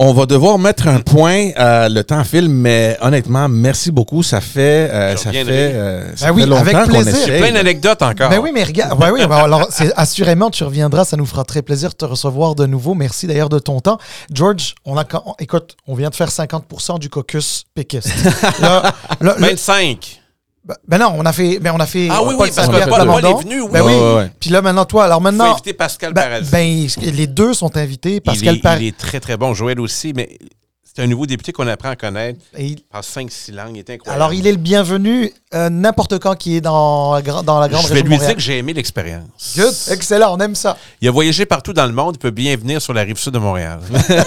[0.00, 1.50] On va devoir mettre un point.
[1.58, 4.22] Euh, le temps file, mais honnêtement, merci beaucoup.
[4.22, 7.16] Ça fait, euh, ça fait, euh, ça ben oui, longtemps avec plaisir.
[7.26, 8.30] J'ai plein d'anecdotes encore.
[8.30, 11.04] Ben oui, mais regarde, ben oui, alors assurément tu reviendras.
[11.04, 12.94] Ça nous fera très plaisir de te recevoir de nouveau.
[12.94, 13.98] Merci d'ailleurs de ton temps,
[14.32, 14.76] George.
[14.84, 15.04] On a,
[15.40, 18.14] écoute, on vient de faire 50% du caucus péquiste.
[19.20, 20.20] 25.
[20.86, 21.58] Ben, non, on a fait.
[21.60, 23.62] Ben on a fait ah oui, oui, parce que Paul, est venu.
[23.62, 23.68] Oui.
[23.72, 24.26] Ben oui.
[24.38, 25.46] Puis là, maintenant, toi, alors maintenant.
[25.46, 28.20] Faut inviter Pascal ben, ben, les deux sont invités.
[28.20, 28.84] Pascal Paradis.
[28.84, 29.54] Il est très, très bon.
[29.54, 30.38] Joël aussi, mais
[30.98, 32.40] c'est un nouveau député qu'on apprend à connaître.
[32.58, 33.76] il parle 5-6 langues.
[33.76, 34.20] Il est incroyable.
[34.20, 37.88] Alors, il est le bienvenu euh, n'importe quand qui est dans, dans la grande région.
[37.88, 39.54] Je vais lui dire que j'ai aimé l'expérience.
[39.56, 39.72] Good.
[39.92, 40.36] Excellent.
[40.36, 40.76] On aime ça.
[41.00, 42.16] Il a voyagé partout dans le monde.
[42.16, 43.78] Il peut bien venir sur la rive sud de Montréal.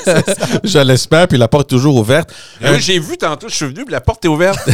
[0.63, 1.27] je l'espère.
[1.27, 2.33] Puis la porte est toujours ouverte.
[2.61, 3.49] Ben oui, j'ai vu tantôt.
[3.49, 3.83] Je suis venu.
[3.83, 4.59] Puis la porte est ouverte.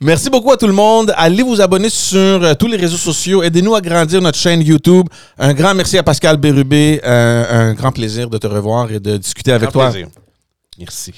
[0.00, 1.12] Merci beaucoup à tout le monde.
[1.16, 3.42] Allez vous abonner sur euh, tous les réseaux sociaux.
[3.42, 5.08] Aidez-nous à grandir notre chaîne YouTube.
[5.36, 7.00] Un grand merci à Pascal Bérubé.
[7.04, 9.92] Euh, un grand plaisir de te revoir et de discuter avec toi.
[10.78, 11.14] Merci.